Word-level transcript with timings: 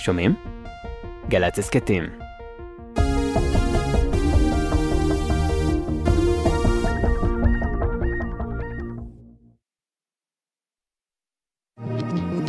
שומעים? 0.00 0.34
גל"צ 1.28 1.58
הסכתים. 1.58 2.04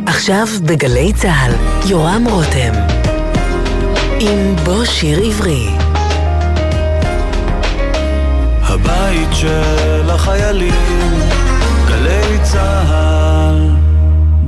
עכשיו 0.07 0.45
בגלי 0.65 1.13
צה"ל, 1.13 1.51
יורם 1.89 2.23
רותם. 2.29 2.73
עם 4.19 4.55
בוא 4.65 4.85
שיר 4.85 5.19
עברי. 5.19 5.67
הבית 8.61 9.29
של 9.33 10.09
החיילים, 10.09 11.20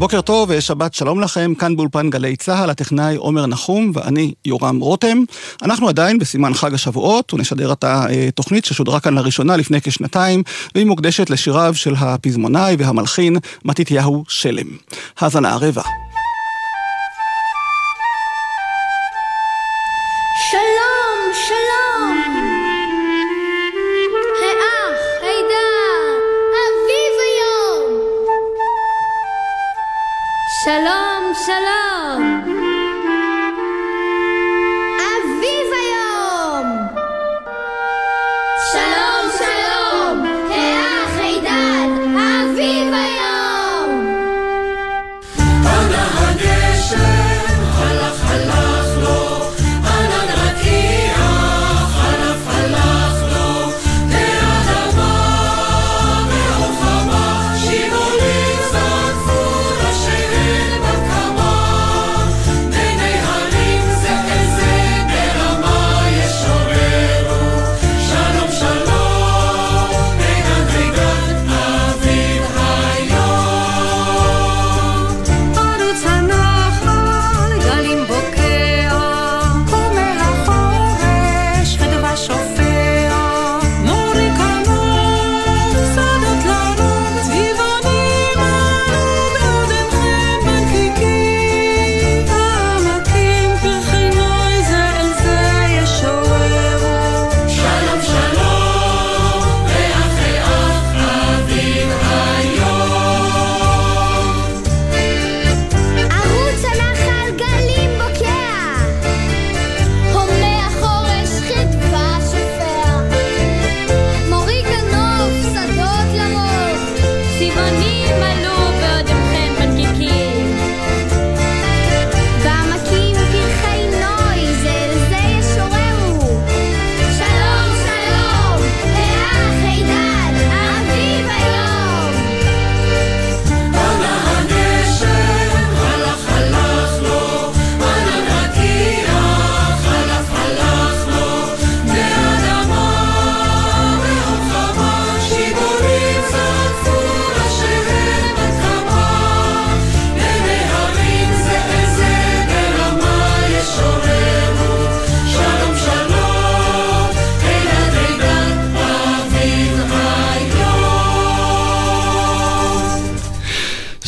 בוקר 0.03 0.21
טוב 0.21 0.49
ושבת 0.51 0.93
שלום 0.93 1.19
לכם, 1.19 1.53
כאן 1.55 1.75
באולפן 1.75 2.09
גלי 2.09 2.35
צה"ל, 2.35 2.69
הטכנאי 2.69 3.15
עומר 3.15 3.45
נחום 3.45 3.91
ואני 3.93 4.33
יורם 4.45 4.79
רותם. 4.79 5.17
אנחנו 5.61 5.89
עדיין 5.89 6.19
בסימן 6.19 6.53
חג 6.53 6.73
השבועות, 6.73 7.33
ונשדר 7.33 7.73
את 7.73 7.83
התוכנית 7.87 8.65
ששודרה 8.65 8.99
כאן 8.99 9.13
לראשונה 9.13 9.57
לפני 9.57 9.81
כשנתיים, 9.81 10.43
והיא 10.75 10.85
מוקדשת 10.85 11.29
לשיריו 11.29 11.73
של 11.75 11.93
הפזמונאי 11.97 12.75
והמלחין 12.79 13.37
מתתיהו 13.65 14.23
שלם. 14.27 14.67
האזנה 15.19 15.53
ערבה. 15.53 15.81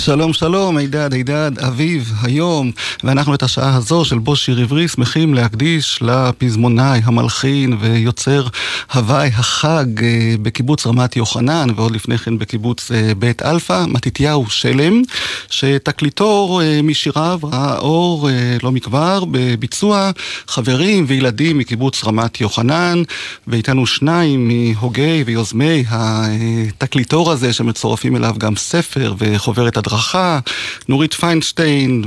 שלום 0.05 0.33
שלום, 0.33 0.77
הידד, 0.77 1.13
הידד, 1.13 1.59
אביב, 1.59 2.13
היום, 2.21 2.71
ואנחנו 3.03 3.33
את 3.33 3.43
השעה 3.43 3.75
הזו 3.75 4.05
של 4.05 4.17
בוא 4.17 4.35
שיר 4.35 4.59
עברי 4.59 4.87
שמחים 4.87 5.33
להקדיש 5.33 5.99
לפזמונאי, 6.01 7.01
המלחין 7.03 7.77
ויוצר 7.79 8.47
הוואי 8.93 9.27
החג 9.27 10.03
אה, 10.03 10.35
בקיבוץ 10.41 10.87
רמת 10.87 11.15
יוחנן, 11.15 11.67
ועוד 11.75 11.91
לפני 11.91 12.17
כן 12.17 12.37
בקיבוץ 12.37 12.91
אה, 12.91 13.11
בית 13.17 13.41
אלפא, 13.41 13.85
מתתיהו 13.87 14.49
שלם, 14.49 15.01
שתקליטו 15.49 16.59
אה, 16.63 16.81
משיריו 16.83 17.39
ראה 17.43 17.77
אור 17.77 18.29
לא 18.63 18.71
מכבר 18.71 19.23
בביצוע 19.31 20.11
חברים 20.47 21.05
וילדים 21.07 21.57
מקיבוץ 21.57 22.03
רמת 22.03 22.41
יוחנן, 22.41 23.03
ואיתנו 23.47 23.87
שניים 23.87 24.47
מהוגי 24.47 25.23
ויוזמי 25.25 25.83
התקליטור 25.89 27.31
הזה 27.31 27.53
שמצורפים 27.53 28.15
אליו 28.15 28.35
גם 28.37 28.55
ספר 28.55 29.13
וחוברת 29.17 29.77
הדרכה, 29.77 29.94
נורית 30.89 31.13
פיינשטיין 31.13 32.03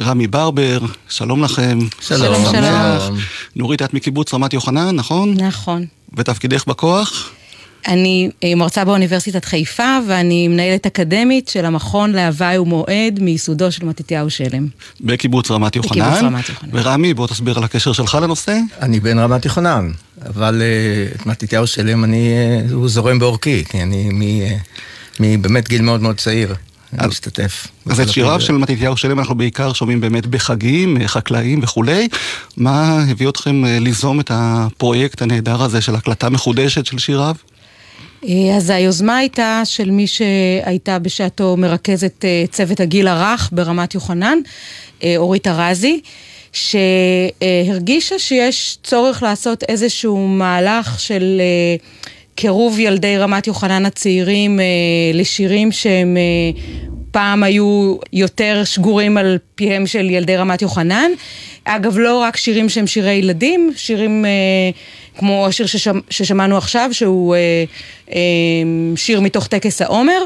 ורמי 0.00 0.26
ברבר, 0.26 0.78
שלום 1.08 1.42
לכם. 1.44 1.78
שלום. 2.00 2.44
שלום. 2.52 3.18
נורית, 3.56 3.82
את 3.82 3.94
מקיבוץ 3.94 4.34
רמת 4.34 4.52
יוחנן, 4.52 4.96
נכון? 4.96 5.34
נכון. 5.40 5.86
ותפקידך 6.16 6.64
בכוח? 6.66 7.30
אני 7.86 8.30
אה, 8.44 8.54
מרצה 8.54 8.84
באוניברסיטת 8.84 9.44
חיפה 9.44 9.98
ואני 10.08 10.48
מנהלת 10.48 10.86
אקדמית 10.86 11.48
של 11.48 11.64
המכון 11.64 12.12
להוואי 12.12 12.58
ומועד 12.58 13.18
מייסודו 13.20 13.72
של 13.72 13.84
מתתיהו 13.86 14.30
שלם. 14.30 14.68
בקיבוץ 15.00 15.50
רמת 15.50 15.76
יוחנן. 15.76 16.00
בקיבוץ 16.00 16.22
רמת 16.22 16.48
יוחנן. 16.48 16.68
ורמי, 16.72 17.14
בוא 17.14 17.26
תסביר 17.26 17.58
על 17.58 17.64
הקשר 17.64 17.92
שלך 17.92 18.18
לנושא. 18.22 18.58
אני 18.82 19.00
בן 19.00 19.18
רמת 19.18 19.44
יוחנן, 19.44 19.90
אבל 20.26 20.62
אה, 20.62 21.14
את 21.16 21.26
מתתיהו 21.26 21.66
שלם 21.66 22.04
אני, 22.04 22.28
אה, 22.32 22.72
הוא 22.74 22.88
זורם 22.88 23.18
בעורקי, 23.18 23.64
כי 23.68 23.82
אני 23.82 24.08
מ- 24.12 24.22
אה, 24.22 24.56
מבאמת 25.20 25.68
גיל 25.68 25.82
מאוד 25.82 26.02
מאוד 26.02 26.16
צעיר. 26.16 26.54
אני 26.98 27.08
משתתף. 27.08 27.66
אז 27.86 28.00
את 28.00 28.08
שיריו 28.08 28.40
של 28.40 28.52
מתתיהו 28.52 28.96
שלם 28.96 29.18
אנחנו 29.18 29.34
בעיקר 29.34 29.72
שומעים 29.72 30.00
באמת 30.00 30.26
בחגים, 30.26 30.96
חקלאיים 31.06 31.60
וכולי. 31.62 32.08
מה 32.56 33.04
הביא 33.10 33.28
אתכם 33.28 33.64
אה, 33.64 33.78
ליזום 33.78 34.20
את 34.20 34.30
הפרויקט 34.34 35.22
הנהדר 35.22 35.62
הזה 35.62 35.80
של 35.80 35.94
הקלטה 35.94 36.30
מחודשת 36.30 36.86
של 36.86 36.98
שיריו? 36.98 37.34
אה, 38.24 38.56
אז 38.56 38.70
היוזמה 38.70 39.16
הייתה 39.16 39.62
של 39.64 39.90
מי 39.90 40.06
שהייתה 40.06 40.98
בשעתו 40.98 41.56
מרכזת 41.56 42.24
אה, 42.24 42.44
צוות 42.50 42.80
הגיל 42.80 43.08
הרך 43.08 43.50
ברמת 43.52 43.94
יוחנן, 43.94 44.38
אורית 45.16 45.46
ארזי, 45.46 46.00
שהרגישה 46.52 48.18
שיש 48.18 48.78
צורך 48.82 49.22
לעשות 49.22 49.62
איזשהו 49.62 50.28
מהלך 50.28 51.00
של 51.00 51.40
קירוב 52.34 52.78
ילדי 52.78 53.18
רמת 53.18 53.46
יוחנן 53.46 53.86
הצעירים 53.86 54.60
אה, 54.60 54.64
לשירים 55.14 55.72
שהם 55.72 56.16
אה, 56.16 56.60
פעם 57.10 57.42
היו 57.42 57.96
יותר 58.12 58.62
שגורים 58.64 59.16
על 59.16 59.38
פיהם 59.54 59.86
של 59.86 60.10
ילדי 60.10 60.36
רמת 60.36 60.62
יוחנן. 60.62 61.10
אגב, 61.64 61.98
לא 61.98 62.18
רק 62.18 62.36
שירים 62.36 62.68
שהם 62.68 62.86
שירי 62.86 63.12
ילדים, 63.12 63.72
שירים 63.76 64.24
אה, 64.24 64.30
כמו 65.18 65.46
השיר 65.46 65.66
ששמ, 65.66 65.98
ששמענו 66.10 66.56
עכשיו, 66.56 66.88
שהוא 66.92 67.34
אה, 67.34 67.64
אה, 68.12 68.18
שיר 68.96 69.20
מתוך 69.20 69.46
טקס 69.46 69.82
העומר, 69.82 70.24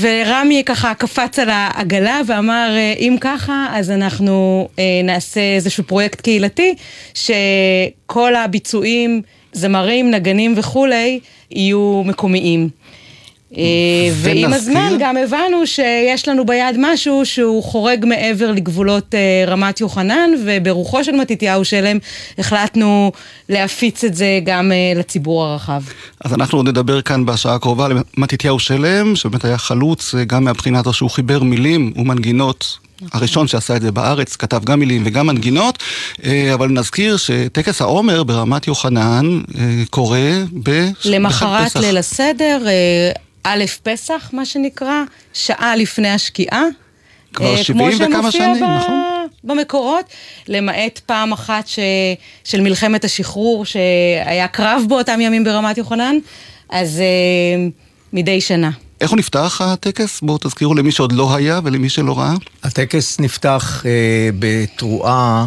ורמי 0.00 0.62
ככה 0.66 0.94
קפץ 0.94 1.38
על 1.38 1.48
העגלה 1.52 2.20
ואמר, 2.26 2.70
אה, 2.76 2.94
אם 2.98 3.16
ככה, 3.20 3.66
אז 3.72 3.90
אנחנו 3.90 4.68
אה, 4.78 5.00
נעשה 5.04 5.40
איזשהו 5.40 5.84
פרויקט 5.84 6.20
קהילתי, 6.20 6.74
שכל 7.14 8.34
הביצועים, 8.34 9.22
זמרים, 9.52 10.10
נגנים 10.10 10.54
וכולי, 10.56 11.20
יהיו 11.50 12.02
מקומיים. 12.06 12.68
אה, 13.56 13.62
ועם 14.14 14.52
הזמן 14.52 14.92
גם 14.98 15.16
הבנו 15.16 15.66
שיש 15.66 16.28
לנו 16.28 16.46
ביד 16.46 16.76
משהו 16.78 17.26
שהוא 17.26 17.62
חורג 17.62 18.04
מעבר 18.04 18.52
לגבולות 18.52 19.14
אה, 19.14 19.44
רמת 19.46 19.80
יוחנן, 19.80 20.30
וברוחו 20.46 21.04
של 21.04 21.12
מתתיהו 21.12 21.64
שלם 21.64 21.98
החלטנו 22.38 23.12
להפיץ 23.48 24.04
את 24.04 24.14
זה 24.14 24.40
גם 24.44 24.72
אה, 24.72 24.92
לציבור 24.96 25.44
הרחב. 25.44 25.82
אז 26.24 26.34
אנחנו 26.34 26.58
עוד 26.58 26.68
נדבר 26.68 27.02
כאן 27.02 27.26
בשעה 27.26 27.54
הקרובה 27.54 27.88
למתתיהו 27.88 28.58
שלם, 28.58 29.16
שבאמת 29.16 29.44
היה 29.44 29.58
חלוץ 29.58 30.14
גם 30.26 30.44
מהבחינה 30.44 30.78
הזו 30.78 30.92
שהוא 30.92 31.10
חיבר 31.10 31.42
מילים 31.42 31.92
ומנגינות. 31.96 32.78
הראשון 33.12 33.48
שעשה 33.48 33.76
את 33.76 33.82
זה 33.82 33.92
בארץ, 33.92 34.36
כתב 34.36 34.64
גם 34.64 34.80
מילים 34.80 35.02
וגם 35.06 35.26
מנגינות, 35.26 35.78
אה, 36.24 36.54
אבל 36.54 36.68
נזכיר 36.68 37.16
שטקס 37.16 37.80
העומר 37.80 38.22
ברמת 38.22 38.66
יוחנן 38.66 39.40
אה, 39.58 39.82
קורה 39.90 40.30
ב... 40.62 40.88
למחרת. 41.04 41.76
ליל 41.76 41.98
הסדר, 41.98 42.62
אה, 42.66 43.12
א' 43.44 43.64
פסח, 43.82 44.30
מה 44.32 44.44
שנקרא, 44.44 45.02
שעה 45.32 45.76
לפני 45.76 46.08
השקיעה. 46.08 46.62
כבר 47.34 47.56
אה, 47.56 47.64
70 47.64 47.98
וכמה 48.00 48.32
שנים, 48.32 48.54
ב- 48.54 48.76
נכון? 48.80 49.26
במקורות, 49.44 50.04
למעט 50.48 50.98
פעם 51.06 51.32
אחת 51.32 51.66
ש... 51.66 51.78
של 52.44 52.60
מלחמת 52.60 53.04
השחרור, 53.04 53.64
שהיה 53.64 54.48
קרב 54.48 54.82
באותם 54.88 55.20
ימים 55.20 55.44
ברמת 55.44 55.78
יוחנן, 55.78 56.16
אז 56.70 57.02
מדי 58.12 58.40
שנה. 58.40 58.70
איך 59.00 59.10
הוא 59.10 59.18
נפתח 59.18 59.60
הטקס? 59.64 60.20
בואו 60.20 60.38
תזכירו 60.38 60.74
למי 60.74 60.92
שעוד 60.92 61.12
לא 61.12 61.34
היה 61.34 61.60
ולמי 61.64 61.88
שלא 61.88 62.18
ראה. 62.18 62.34
הטקס 62.62 63.20
נפתח 63.20 63.82
אה, 63.86 64.30
בתרועה 64.38 65.46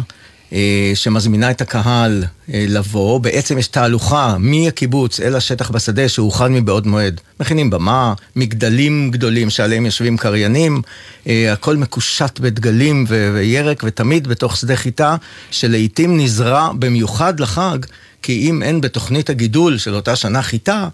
אה, 0.52 0.92
שמזמינה 0.94 1.50
את 1.50 1.60
הקהל 1.60 2.24
אה, 2.52 2.64
לבוא. 2.68 3.20
בעצם 3.20 3.58
יש 3.58 3.68
תהלוכה 3.68 4.36
מהקיבוץ 4.38 5.20
אל 5.20 5.36
השטח 5.36 5.70
בשדה 5.70 6.08
שהוכן 6.08 6.52
מבעוד 6.52 6.86
מועד. 6.86 7.20
מכינים 7.40 7.70
במה, 7.70 8.14
מגדלים 8.36 9.10
גדולים 9.10 9.50
שעליהם 9.50 9.86
יושבים 9.86 10.16
קריינים, 10.16 10.82
אה, 11.26 11.52
הכל 11.52 11.76
מקושט 11.76 12.38
בדגלים 12.38 13.04
ו- 13.08 13.30
וירק, 13.34 13.82
ותמיד 13.86 14.28
בתוך 14.28 14.56
שדה 14.56 14.76
חיטה, 14.76 15.16
שלעיתים 15.50 16.20
נזרע 16.20 16.70
במיוחד 16.78 17.40
לחג, 17.40 17.78
כי 18.22 18.50
אם 18.50 18.62
אין 18.62 18.80
בתוכנית 18.80 19.30
הגידול 19.30 19.78
של 19.78 19.94
אותה 19.94 20.16
שנה 20.16 20.42
חיטה, 20.42 20.88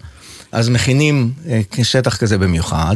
אז 0.51 0.69
מכינים 0.69 1.31
אה, 1.49 1.61
שטח 1.83 2.17
כזה 2.17 2.37
במיוחד. 2.37 2.95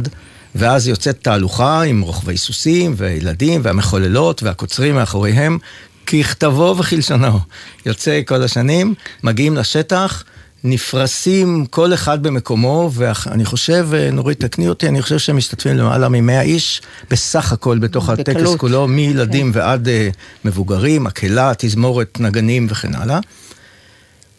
ואז 0.58 0.88
יוצאת 0.88 1.18
תהלוכה 1.22 1.82
עם 1.82 2.00
רוכבי 2.00 2.36
סוסים 2.36 2.94
וילדים 2.96 3.60
והמחוללות 3.64 4.42
והקוצרים 4.42 4.94
מאחוריהם, 4.94 5.58
ככתבו 6.06 6.74
וכלשונו. 6.78 7.38
יוצא 7.86 8.20
כל 8.26 8.42
השנים, 8.42 8.94
מגיעים 9.22 9.56
לשטח, 9.56 10.24
נפרסים 10.64 11.66
כל 11.70 11.94
אחד 11.94 12.22
במקומו, 12.22 12.90
ואני 12.94 13.44
חושב, 13.44 13.88
אה, 13.94 14.10
נורית 14.10 14.40
תקני 14.40 14.68
אותי, 14.68 14.88
אני 14.88 15.02
חושב 15.02 15.18
שהם 15.18 15.36
משתתפים 15.36 15.76
למעלה 15.76 16.08
מ-100 16.08 16.40
איש 16.40 16.82
בסך 17.10 17.52
הכל 17.52 17.78
בתוך 17.78 18.08
הטקס 18.08 18.36
בקלות. 18.36 18.58
כולו, 18.58 18.88
מילדים 18.88 19.50
ועד 19.54 19.88
אה, 19.88 20.08
מבוגרים, 20.44 21.04
מקהלה, 21.04 21.52
תזמורת, 21.58 22.20
נגנים 22.20 22.66
וכן 22.70 22.94
הלאה. 22.94 23.18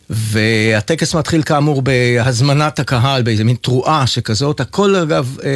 והטקס 0.09 1.15
מתחיל 1.15 1.42
כאמור 1.44 1.81
בהזמנת 1.81 2.80
הקהל, 2.80 3.21
באיזה 3.21 3.44
מין 3.44 3.56
תרועה 3.62 4.07
שכזאת, 4.07 4.59
הכל 4.59 4.95
אגב 4.95 5.38
אה, 5.44 5.50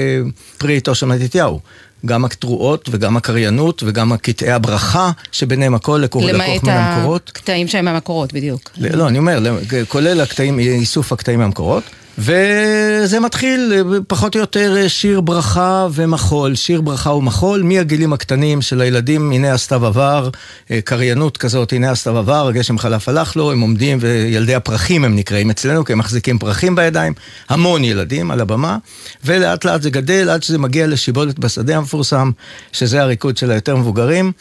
פרי 0.58 0.78
עטו 0.78 0.96
של 0.96 1.06
מתתיהו. 1.06 1.60
גם 2.06 2.26
התרועות 2.26 2.90
וגם 2.92 3.18
הקריינות 3.18 3.84
וגם 3.86 4.12
הקטעי 4.12 4.52
הברכה, 4.52 5.12
שביניהם 5.32 5.76
הכל 5.76 6.02
לקוח 6.04 6.24
למעט 6.24 6.64
מן 6.64 6.70
המקורות. 6.70 7.30
הקטעים 7.36 7.68
שהם 7.68 7.86
מהמקורות, 7.86 8.34
בדיוק. 8.34 8.70
ל- 8.78 8.96
לא, 8.96 9.08
אני 9.08 9.18
אומר, 9.18 9.40
כולל 9.88 10.22
הקטעים, 10.22 10.60
איסוף 10.60 11.12
הקטעים 11.14 11.40
מהמקורות. 11.40 11.84
וזה 12.22 13.20
מתחיל 13.20 13.74
פחות 14.08 14.36
או 14.36 14.40
יותר 14.40 14.88
שיר 14.88 15.22
ברכה 15.22 15.88
ומחול, 15.94 16.56
שיר 16.56 16.82
ברכה 16.82 17.10
ומחול, 17.10 17.64
מהגילים 17.64 18.14
הקטנים 18.14 18.62
של 18.62 18.82
הילדים, 18.82 19.32
הנה 19.32 19.54
הסתיו 19.54 19.86
עבר, 19.86 20.30
אה, 20.72 20.82
קריינות 20.82 21.38
כזאת, 21.38 21.74
הנה 21.74 21.92
הסתיו 21.92 22.18
עבר, 22.18 22.48
הגשם 22.48 22.78
חלף 22.78 23.10
הלך 23.10 23.36
לו, 23.36 23.52
הם 23.52 23.62
עומדים, 23.62 23.98
וילדי 24.02 24.56
הפרחים 24.56 25.06
הם 25.06 25.16
נקראים 25.16 25.50
אצלנו, 25.50 25.86
כי 25.86 25.94
הם 25.94 26.00
מחזיקים 26.00 26.40
פרחים 26.40 26.76
בידיים, 26.76 27.14
המון 27.50 27.84
ילדים 27.84 28.32
על 28.32 28.42
הבמה, 28.42 28.78
ולאט 29.26 29.66
לאט 29.66 29.82
זה 29.82 29.90
גדל 29.90 30.30
עד 30.30 30.44
שזה 30.44 30.58
מגיע 30.58 30.88
לשיבולת 30.88 31.40
בשדה 31.40 31.78
המפורסם, 31.78 32.32
שזה 32.72 33.02
הריקוד 33.02 33.38
של 33.38 33.52
היותר 33.52 33.76
מבוגרים. 33.76 34.32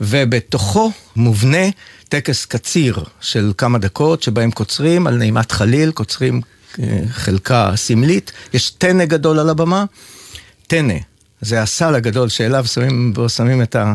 ובתוכו 0.00 0.92
מובנה 1.16 1.66
טקס 2.08 2.44
קציר 2.44 3.04
של 3.20 3.52
כמה 3.58 3.78
דקות, 3.78 4.22
שבהם 4.22 4.50
קוצרים 4.50 5.06
על 5.06 5.14
נעימת 5.16 5.52
חליל, 5.52 5.90
קוצרים 5.90 6.40
חלקה 7.10 7.72
סמלית, 7.76 8.32
יש 8.52 8.70
טנא 8.70 9.04
גדול 9.04 9.38
על 9.38 9.48
הבמה, 9.48 9.84
טנא. 10.66 10.94
זה 11.40 11.62
הסל 11.62 11.94
הגדול 11.94 12.28
שאליו 12.28 12.66
שמים, 12.66 13.12
שמים 13.28 13.62
את, 13.62 13.76
ה, 13.76 13.94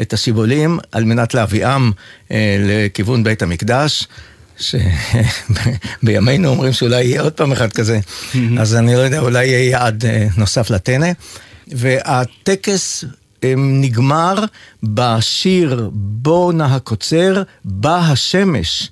את 0.00 0.12
השיבולים 0.12 0.78
על 0.92 1.04
מנת 1.04 1.34
להביאם 1.34 1.90
אה, 2.30 2.56
לכיוון 2.60 3.24
בית 3.24 3.42
המקדש. 3.42 4.08
שבימינו 4.58 6.48
אומרים 6.52 6.72
שאולי 6.72 7.04
יהיה 7.04 7.22
עוד 7.22 7.32
פעם 7.32 7.52
אחד 7.52 7.72
כזה, 7.72 8.00
אז 8.58 8.74
אני 8.74 8.94
לא 8.94 8.98
יודע, 8.98 9.20
אולי 9.20 9.46
יהיה 9.46 9.70
יעד 9.70 10.04
אה, 10.04 10.26
נוסף 10.36 10.70
לטנא. 10.70 11.12
והטקס 11.68 13.04
אה, 13.44 13.54
נגמר 13.56 14.44
בשיר 14.82 15.90
בוא 15.92 16.52
נא 16.52 16.62
הקוצר, 16.62 17.42
בא 17.64 17.98
השמש 17.98 18.90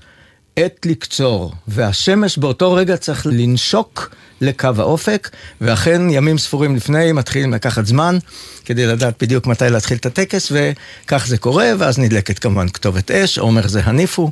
עת 0.64 0.86
לקצור, 0.86 1.52
והשמש 1.68 2.38
באותו 2.38 2.72
רגע 2.72 2.96
צריך 2.96 3.26
לנשוק 3.26 4.10
לקו 4.40 4.68
האופק, 4.78 5.30
ואכן 5.60 6.10
ימים 6.10 6.38
ספורים 6.38 6.76
לפני 6.76 7.12
מתחילים 7.12 7.52
לקחת 7.52 7.86
זמן 7.86 8.18
כדי 8.64 8.86
לדעת 8.86 9.22
בדיוק 9.22 9.46
מתי 9.46 9.70
להתחיל 9.70 9.96
את 9.96 10.06
הטקס, 10.06 10.52
וכך 10.52 11.26
זה 11.26 11.38
קורה, 11.38 11.72
ואז 11.78 11.98
נדלקת 11.98 12.38
כמובן 12.38 12.68
כתובת 12.68 13.10
אש, 13.10 13.38
עומר 13.38 13.68
זה 13.68 13.80
הניפו, 13.84 14.30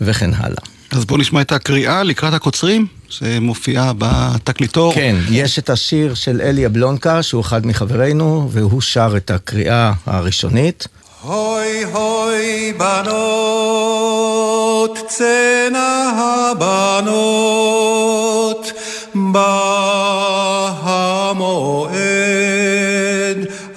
וכן 0.00 0.30
הלאה. 0.34 0.62
אז 0.90 1.04
בואו 1.04 1.20
נשמע 1.20 1.40
את 1.40 1.52
הקריאה 1.52 2.02
לקראת 2.02 2.34
הקוצרים, 2.34 2.86
שמופיעה 3.08 3.92
בתקליטור. 3.98 4.94
כן, 4.94 5.16
יש 5.30 5.58
את 5.58 5.70
השיר 5.70 6.14
של 6.14 6.40
אלי 6.40 6.66
אבלונקה, 6.66 7.22
שהוא 7.22 7.40
אחד 7.40 7.66
מחברינו, 7.66 8.48
והוא 8.52 8.80
שר 8.80 9.14
את 9.16 9.30
הקריאה 9.30 9.92
הראשונית. 10.06 10.88
הוי 11.22 11.84
הוי 11.92 12.72
בנות, 12.78 14.23
צאנה 15.08 16.12
הבנות, 16.52 17.52
בא 19.14 20.70
המועד, 20.82 21.96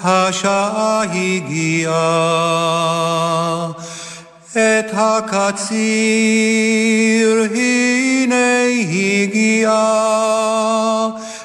השעה 0.03 1.03
הגיעה. 1.03 2.47
את 4.51 4.91
הקציר 4.93 5.77
הנה 7.55 8.63
הגיעה 8.89 9.87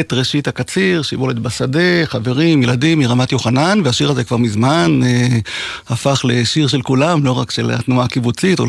את 0.00 0.12
ראשית 0.12 0.48
הקציר, 0.48 1.02
שיבולת 1.02 1.38
בשדה, 1.38 2.04
חברים, 2.04 2.62
ילדים 2.62 2.98
מרמת 2.98 3.32
יוחנן, 3.32 3.80
והשיר 3.84 4.10
הזה 4.10 4.24
כבר 4.24 4.36
מזמן 4.36 5.00
אה, 5.04 5.38
הפך 5.88 6.20
לשיר 6.24 6.68
של 6.68 6.82
כולם, 6.82 7.24
לא 7.24 7.32
רק 7.32 7.50
של 7.50 7.70
התנועה 7.70 8.04
הקיבוצית 8.04 8.60
או 8.60 8.66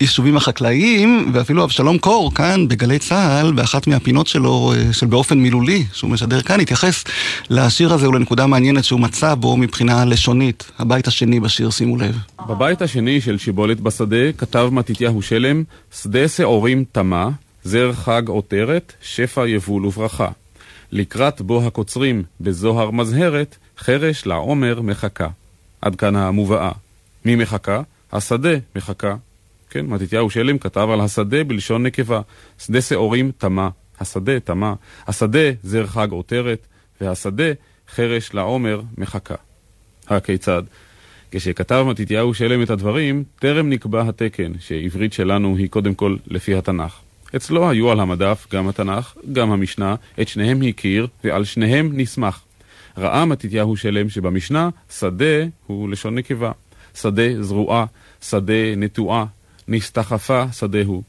ליישובים 0.00 0.36
החקלאיים, 0.36 1.30
ואפילו 1.34 1.64
אבשלום 1.64 1.98
קור 1.98 2.34
כאן 2.34 2.68
בגלי 2.68 2.98
צה"ל, 2.98 3.52
באחת 3.52 3.86
מהפינות 3.86 4.26
שלו, 4.26 4.72
אה, 4.76 4.92
של 4.92 5.06
באופן 5.06 5.38
מילולי, 5.38 5.84
שהוא 5.92 6.10
משדר 6.10 6.40
כאן, 6.40 6.60
התייחס 6.60 7.04
לשיר 7.50 7.92
הזה 7.92 8.08
ולנקודה 8.08 8.46
מעניינת 8.46 8.84
שהוא 8.84 9.00
מצא 9.00 9.34
בו 9.34 9.56
מבחינה 9.56 10.04
לשונית. 10.04 10.70
הבית 10.78 11.06
השני 11.06 11.40
בשיר, 11.40 11.70
שימו 11.70 11.96
לב. 11.96 12.18
בבית 12.48 12.82
השני 12.82 13.20
של 13.20 13.38
שיבולת 13.38 13.80
בשדה 13.80 14.32
כתב 14.38 14.68
מתתיהו 14.72 15.22
שלם, 15.22 15.64
שדה 16.02 16.28
שעורים 16.28 16.84
תמה, 16.92 17.28
זר 17.64 17.92
חג 17.92 18.22
עותרת, 18.28 18.92
שפע 19.02 19.48
יבול 19.48 19.86
וברכה. 19.86 20.28
לקראת 20.92 21.40
בו 21.40 21.62
הקוצרים 21.66 22.22
בזוהר 22.40 22.90
מזהרת, 22.90 23.56
חרש 23.78 24.26
לעומר 24.26 24.80
מחכה. 24.80 25.28
עד 25.80 25.96
כאן 25.96 26.16
המובאה. 26.16 26.72
מי 27.24 27.36
מחכה? 27.36 27.82
השדה 28.12 28.50
מחכה. 28.76 29.16
כן, 29.70 29.86
מתתיהו 29.86 30.30
שלם 30.30 30.58
כתב 30.58 30.88
על 30.92 31.00
השדה 31.00 31.44
בלשון 31.44 31.82
נקבה. 31.86 32.20
שדה 32.58 32.80
שעורים 32.80 33.32
תמה. 33.38 33.68
השדה 34.00 34.40
תמה. 34.40 34.74
השדה 35.06 35.50
זר 35.62 35.86
חג 35.86 36.10
עותרת, 36.10 36.66
והשדה 37.00 37.52
חרש 37.94 38.34
לעומר 38.34 38.80
מחכה. 38.98 39.34
הכיצד? 40.08 40.62
כשכתב 41.30 41.84
מתתיהו 41.88 42.34
שלם 42.34 42.62
את 42.62 42.70
הדברים, 42.70 43.24
טרם 43.38 43.68
נקבע 43.68 44.08
התקן 44.08 44.52
שעברית 44.58 45.12
שלנו 45.12 45.56
היא 45.56 45.68
קודם 45.68 45.94
כל 45.94 46.16
לפי 46.26 46.54
התנ"ך. 46.54 47.00
אצלו 47.36 47.70
היו 47.70 47.90
על 47.90 48.00
המדף 48.00 48.46
גם 48.52 48.68
התנ"ך, 48.68 49.14
גם 49.32 49.52
המשנה, 49.52 49.94
את 50.20 50.28
שניהם 50.28 50.62
הכיר, 50.68 51.06
ועל 51.24 51.44
שניהם 51.44 51.90
נסמך. 51.92 52.40
ראה 52.98 53.24
מתתיהו 53.24 53.76
שלם 53.76 54.08
שבמשנה, 54.08 54.68
שדה 54.90 55.44
הוא 55.66 55.88
לשון 55.88 56.14
נקבה. 56.14 56.52
שדה 56.94 57.42
זרועה, 57.42 57.84
שדה 58.22 58.76
נטועה, 58.76 59.24
נסתחפה 59.68 60.44
שדה 60.52 60.82
הוא. 60.84 61.02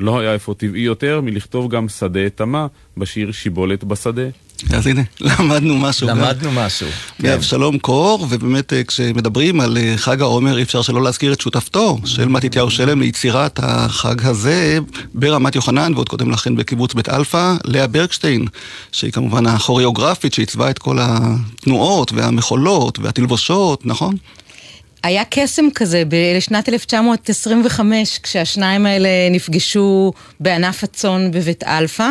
לא 0.00 0.20
היה 0.20 0.34
אפוא 0.34 0.54
טבעי 0.54 0.80
יותר 0.80 1.20
מלכתוב 1.20 1.70
גם 1.70 1.88
שדה 1.88 2.30
תמה 2.30 2.66
בשיר 2.96 3.32
שיבולת 3.32 3.84
בשדה. 3.84 4.28
אז 4.76 4.86
הנה, 4.86 5.02
למדנו 5.20 5.78
משהו. 5.78 6.08
גם. 6.08 6.18
למדנו 6.18 6.50
משהו. 6.52 6.88
כן. 7.18 7.28
מאבשלום 7.28 7.78
קור, 7.78 8.26
ובאמת 8.30 8.72
אה, 8.72 8.84
כשמדברים 8.84 9.60
על 9.60 9.78
אה, 9.78 9.94
חג 9.96 10.20
העומר 10.22 10.58
אי 10.58 10.62
אפשר 10.62 10.82
שלא 10.82 11.02
להזכיר 11.02 11.32
את 11.32 11.40
שותפתו 11.40 11.98
של 12.04 12.28
מתתיהו 12.28 12.70
שלם 12.70 13.00
ליצירת 13.00 13.60
החג 13.62 14.26
הזה 14.26 14.78
ברמת 15.14 15.54
יוחנן 15.54 15.94
ועוד 15.94 16.08
קודם 16.08 16.30
לכן 16.30 16.56
בקיבוץ 16.56 16.94
בית 16.94 17.08
אלפא, 17.08 17.54
לאה 17.64 17.86
ברקשטיין, 17.86 18.44
שהיא 18.92 19.12
כמובן 19.12 19.46
הכוריאוגרפית 19.46 20.34
שעיצבה 20.34 20.70
את 20.70 20.78
כל 20.78 20.98
התנועות 21.00 22.12
והמחולות 22.12 22.98
והתלבושות, 22.98 23.86
נכון? 23.86 24.14
היה 25.02 25.22
קסם 25.30 25.64
כזה 25.74 26.02
בשנת 26.08 26.68
1925, 26.68 28.18
כשהשניים 28.22 28.86
האלה 28.86 29.08
נפגשו 29.30 30.12
בענף 30.40 30.84
הצאן 30.84 31.30
בבית 31.30 31.64
אלפא, 31.64 32.10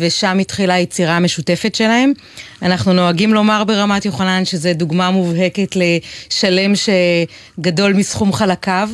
ושם 0.00 0.38
התחילה 0.38 0.74
היצירה 0.74 1.16
המשותפת 1.16 1.74
שלהם. 1.74 2.12
אנחנו 2.62 2.92
נוהגים 2.92 3.34
לומר 3.34 3.64
ברמת 3.64 4.04
יוחנן 4.04 4.44
שזה 4.44 4.72
דוגמה 4.72 5.10
מובהקת 5.10 5.76
לשלם 5.76 6.72
שגדול 6.76 7.92
מסכום 7.92 8.32
חלקיו. 8.32 8.88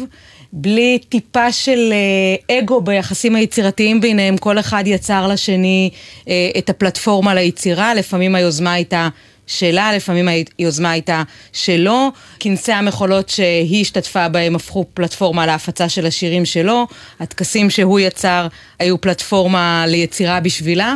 בלי 0.57 0.99
טיפה 1.09 1.53
של 1.53 1.93
אה, 1.93 2.59
אגו 2.59 2.81
ביחסים 2.81 3.35
היצירתיים 3.35 4.01
ביניהם, 4.01 4.37
כל 4.37 4.59
אחד 4.59 4.85
יצר 4.87 5.29
לשני 5.29 5.91
אה, 6.29 6.51
את 6.59 6.71
הפלטפורמה 6.71 7.35
ליצירה, 7.35 7.95
לפעמים 7.95 8.35
היוזמה 8.35 8.73
הייתה 8.73 9.09
שלה, 9.47 9.93
לפעמים 9.97 10.29
היוזמה 10.59 10.91
הייתה 10.91 11.23
שלו. 11.53 12.13
כנסי 12.41 12.73
המחולות 12.73 13.29
שהיא 13.29 13.81
השתתפה 13.81 14.29
בהם 14.29 14.57
הפכו 14.57 14.85
פלטפורמה 14.95 15.47
להפצה 15.47 15.89
של 15.89 16.07
השירים 16.07 16.45
שלו. 16.45 16.87
הטקסים 17.21 17.71
שהוא 17.71 18.01
יצר 18.01 18.47
היו 18.79 19.01
פלטפורמה 19.01 19.85
ליצירה 19.87 20.41
בשבילה, 20.41 20.95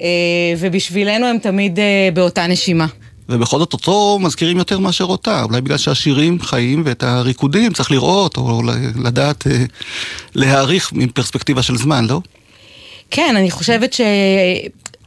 אה, 0.00 0.06
ובשבילנו 0.58 1.26
הם 1.26 1.38
תמיד 1.38 1.78
אה, 1.78 2.08
באותה 2.14 2.46
נשימה. 2.46 2.86
ובכל 3.28 3.58
זאת 3.58 3.72
אותו 3.72 4.18
מזכירים 4.20 4.58
יותר 4.58 4.78
מאשר 4.78 5.04
אותה, 5.04 5.42
אולי 5.42 5.60
בגלל 5.60 5.76
שהשירים 5.76 6.40
חיים 6.40 6.82
ואת 6.86 7.02
הריקודים 7.02 7.72
צריך 7.72 7.90
לראות 7.90 8.36
או 8.36 8.62
לדעת 9.04 9.46
אה, 9.46 9.64
להעריך 10.34 10.92
מפרספקטיבה 10.92 11.62
של 11.62 11.76
זמן, 11.76 12.06
לא? 12.06 12.20
כן, 13.10 13.34
אני 13.36 13.50
חושבת 13.50 13.96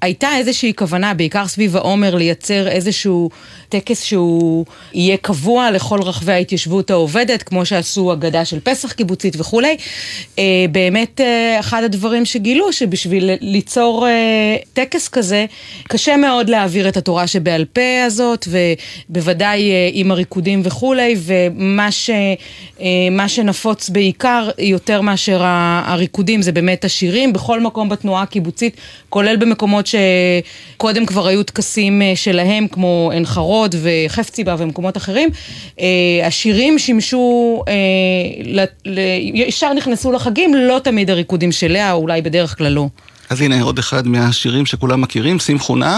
שהייתה 0.02 0.30
איזושהי 0.38 0.74
כוונה, 0.76 1.14
בעיקר 1.14 1.48
סביב 1.48 1.78
העומר, 1.78 2.16
לייצר 2.16 2.68
איזשהו 2.68 3.30
טקס 3.70 4.04
שהוא 4.04 4.66
יהיה 4.94 5.18
קבוע 5.18 5.72
לכל 5.72 6.02
רחבי 6.02 6.32
ההתיישבות 6.32 6.92
העובדת, 6.92 7.44
כמו 7.44 7.66
שעשו 7.66 8.14
אגדה 8.14 8.46
של 8.46 8.60
פסח 8.60 8.92
קיבוצית 8.92 9.36
וכולי. 9.38 9.78
אה, 10.40 10.44
באמת, 10.72 11.22
אה, 11.22 11.60
אחד 11.60 11.84
הדברים 11.84 12.26
שגילו, 12.26 12.74
שבשביל 12.74 13.30
ליצור 13.42 14.08
אה, 14.08 14.56
טקס 14.74 15.08
כזה, 15.08 15.46
קשה 15.88 16.18
מאוד 16.18 16.50
להעביר 16.50 16.90
את 16.90 16.98
התורה 16.98 17.28
שבעל 17.28 17.66
פה 17.66 18.04
הזאת, 18.06 18.48
ובוודאי 19.10 19.72
עם 19.94 20.12
הריקודים 20.12 20.62
וכולי, 20.64 21.16
ומה 21.18 21.92
ש, 21.92 22.10
מה 23.12 23.30
שנפוץ 23.30 23.90
בעיקר, 23.90 24.50
יותר 24.60 25.02
מאשר 25.02 25.42
הריקודים, 25.86 26.42
זה 26.42 26.52
באמת 26.52 26.86
השירים, 26.86 27.34
בכל 27.34 27.60
מקום 27.60 27.90
בתנועה 27.90 28.24
הקיבוצית, 28.24 28.78
כולל 29.10 29.36
במקומות 29.36 29.88
שקודם 29.92 31.06
כבר 31.06 31.28
היו 31.28 31.44
טקסים 31.44 32.02
שלהם, 32.16 32.68
כמו 32.68 33.10
עין 33.14 33.26
חרוד. 33.26 33.76
וחפציבה 33.82 34.56
ומקומות 34.58 34.98
אחרים, 34.98 35.30
אה, 35.80 35.86
השירים 36.28 36.80
שימשו, 36.80 37.64
אה, 37.68 38.66
ישר 39.34 39.74
נכנסו 39.74 40.12
לחגים, 40.12 40.54
לא 40.54 40.80
תמיד 40.84 41.10
הריקודים 41.10 41.52
של 41.52 41.72
לאה, 41.72 41.92
אולי 41.92 42.22
בדרך 42.22 42.58
כלל 42.58 42.72
לא. 42.72 42.88
אז 43.30 43.42
הנה 43.42 43.62
עוד 43.62 43.80
אחד 43.80 44.08
מהשירים 44.08 44.66
שכולם 44.66 45.02
מכירים, 45.02 45.40
שמחו 45.40 45.76
נא, 45.76 45.98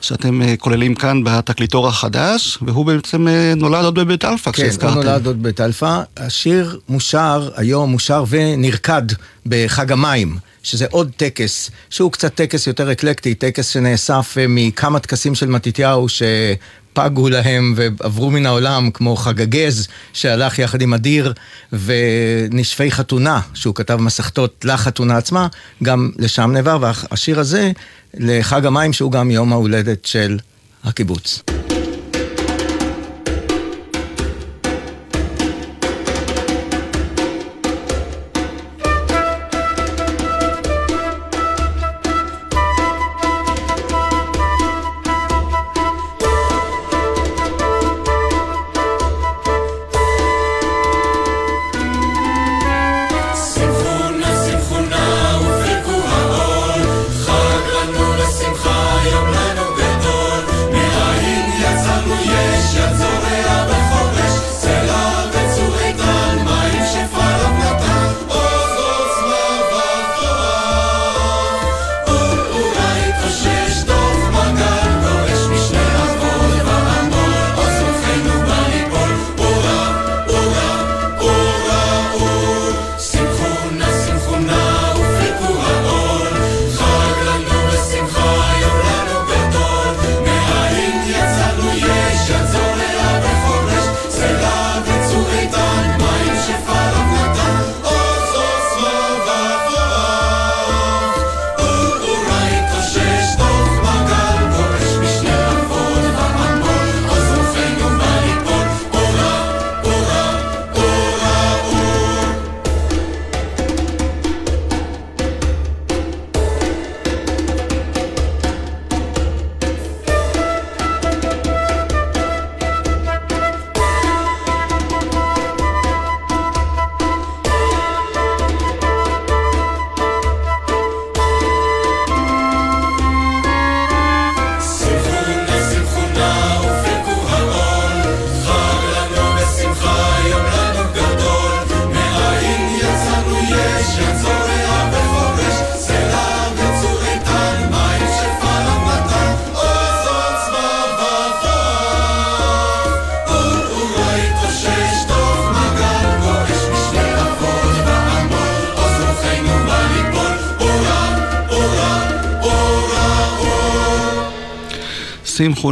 שאתם 0.00 0.42
אה, 0.42 0.56
כוללים 0.56 0.94
כאן 0.94 1.24
בתקליטור 1.24 1.88
החדש, 1.88 2.58
והוא 2.62 2.86
בעצם 2.86 3.28
אה, 3.28 3.52
נולד 3.56 3.84
עוד 3.84 3.94
בבית 3.94 4.24
אלפא, 4.24 4.44
כן, 4.44 4.52
כשהזכרתם. 4.52 4.94
הוא 4.94 5.04
נולד 5.04 5.26
עוד 5.26 5.42
בבית 5.42 5.60
אלפא. 5.60 6.00
השיר 6.16 6.78
מושר 6.88 7.50
היום, 7.56 7.90
מושר 7.90 8.24
ונרקד 8.28 9.02
בחג 9.46 9.92
המים. 9.92 10.36
שזה 10.64 10.86
עוד 10.90 11.10
טקס, 11.16 11.70
שהוא 11.90 12.12
קצת 12.12 12.34
טקס 12.34 12.66
יותר 12.66 12.92
אקלקטי, 12.92 13.34
טקס 13.34 13.68
שנאסף 13.68 14.34
אה, 14.38 14.44
מכמה 14.48 15.00
טקסים 15.00 15.34
של 15.34 15.46
מתתיהו 15.46 16.06
שפגו 16.08 17.28
להם 17.28 17.74
ועברו 17.76 18.30
מן 18.30 18.46
העולם, 18.46 18.90
כמו 18.90 19.16
חג 19.16 19.40
הגז 19.40 19.88
שהלך 20.12 20.58
יחד 20.58 20.82
עם 20.82 20.94
העדר, 20.94 21.32
ונשפי 21.72 22.90
חתונה, 22.90 23.40
שהוא 23.54 23.74
כתב 23.74 23.96
מסכתות 23.96 24.64
לחתונה 24.64 25.16
עצמה, 25.16 25.46
גם 25.82 26.10
לשם 26.18 26.50
נעבר, 26.52 26.78
והשיר 26.80 27.40
הזה 27.40 27.72
לחג 28.14 28.66
המים, 28.66 28.92
שהוא 28.92 29.12
גם 29.12 29.30
יום 29.30 29.52
ההולדת 29.52 30.04
של 30.04 30.38
הקיבוץ. 30.84 31.53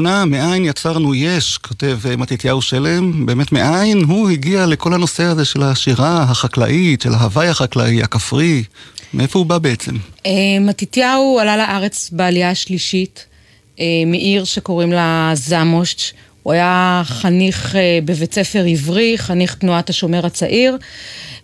נא, 0.00 0.24
מאין 0.24 0.64
יצרנו 0.64 1.14
יש, 1.14 1.58
כותב 1.58 1.98
אה, 2.10 2.16
מתתיהו 2.16 2.62
שלם, 2.62 3.26
באמת 3.26 3.52
מאין 3.52 4.04
הוא 4.04 4.30
הגיע 4.30 4.66
לכל 4.66 4.94
הנושא 4.94 5.22
הזה 5.22 5.44
של 5.44 5.62
השירה 5.62 6.22
החקלאית, 6.22 7.00
של 7.00 7.14
ההוואי 7.14 7.48
החקלאי, 7.48 8.02
הכפרי, 8.02 8.64
מאיפה 9.14 9.38
הוא 9.38 9.46
בא 9.46 9.58
בעצם? 9.58 9.96
אה, 10.26 10.30
מתתיהו 10.60 11.38
עלה 11.40 11.56
לארץ 11.56 12.10
בעלייה 12.12 12.50
השלישית 12.50 13.26
אה, 13.80 13.84
מעיר 14.06 14.44
שקוראים 14.44 14.92
לה 14.92 15.30
זמושץ'. 15.34 16.12
הוא 16.42 16.52
היה 16.52 17.02
חניך 17.04 17.76
אה, 17.76 17.98
בבית 18.04 18.34
ספר 18.34 18.64
עברי, 18.68 19.18
חניך 19.18 19.54
תנועת 19.54 19.90
השומר 19.90 20.26
הצעיר, 20.26 20.76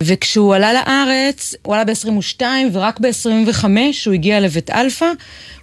וכשהוא 0.03 0.55
עלה 0.55 0.73
לארץ, 0.73 1.55
הוא 1.63 1.75
עלה 1.75 1.85
ב-22 1.85 2.43
ורק 2.73 3.01
ב-25 3.01 3.65
הוא 4.07 4.15
הגיע 4.15 4.41
לבית 4.41 4.71
אלפא. 4.71 5.07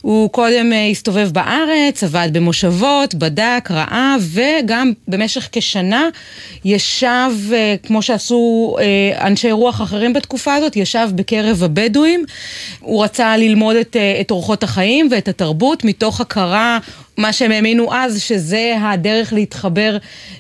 הוא 0.02 0.30
קודם 0.30 0.74
אה, 0.74 0.88
הסתובב 0.88 1.30
בארץ, 1.32 2.04
עבד 2.04 2.30
במושבות, 2.34 3.16
בדק, 3.16 3.68
ראה, 3.72 4.16
וגם 4.22 4.92
במשך 5.08 5.50
כשנה 5.52 6.04
ישב, 6.66 7.32
אה, 7.54 7.76
כמו 7.84 8.02
שעשו 8.02 8.76
אנשי 9.22 9.52
רוח 9.52 9.82
אחרים 9.82 10.14
בתקופה 10.14 10.54
הזאת, 10.54 10.76
ישב 10.76 11.10
בקרב 11.16 11.64
הבדואים. 11.64 12.26
הוא 12.80 13.04
רצה 13.04 13.38
ללמוד 13.38 13.76
את, 13.76 13.96
את 14.22 14.32
אורחות 14.32 14.64
החיים 14.64 15.08
ואת 15.12 15.28
התרבות 15.28 15.84
מתוך 15.84 16.22
הכרה 16.22 16.80
מה 17.18 17.34
שהם 17.34 17.52
האמינו 17.52 17.94
אז, 17.94 18.22
שזה 18.22 18.76
הדרך 18.82 19.34
להתחבר 19.34 19.98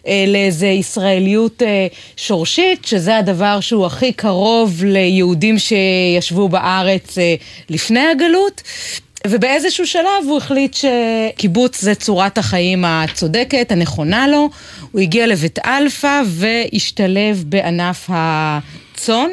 אה, 0.07 0.25
לאיזו 0.27 0.65
ישראליות 0.65 1.61
אה, 1.61 1.87
שורשית, 2.17 2.85
שזה 2.85 3.17
הדבר 3.17 3.59
שהוא 3.59 3.85
הכי 3.85 4.13
קרוב 4.13 4.83
ליהודים 4.83 5.55
שישבו 5.59 6.49
בארץ 6.49 7.17
אה, 7.17 7.35
לפני 7.69 8.07
הגלות. 8.07 8.61
ובאיזשהו 9.27 9.87
שלב 9.87 10.23
הוא 10.27 10.37
החליט 10.37 10.75
שקיבוץ 10.75 11.81
זה 11.81 11.95
צורת 11.95 12.37
החיים 12.37 12.85
הצודקת, 12.85 13.71
הנכונה 13.71 14.27
לו. 14.27 14.49
הוא 14.91 15.01
הגיע 15.01 15.27
לבית 15.27 15.59
אלפא 15.65 16.21
והשתלב 16.25 17.43
בענף 17.47 18.09
הצאן, 18.09 19.29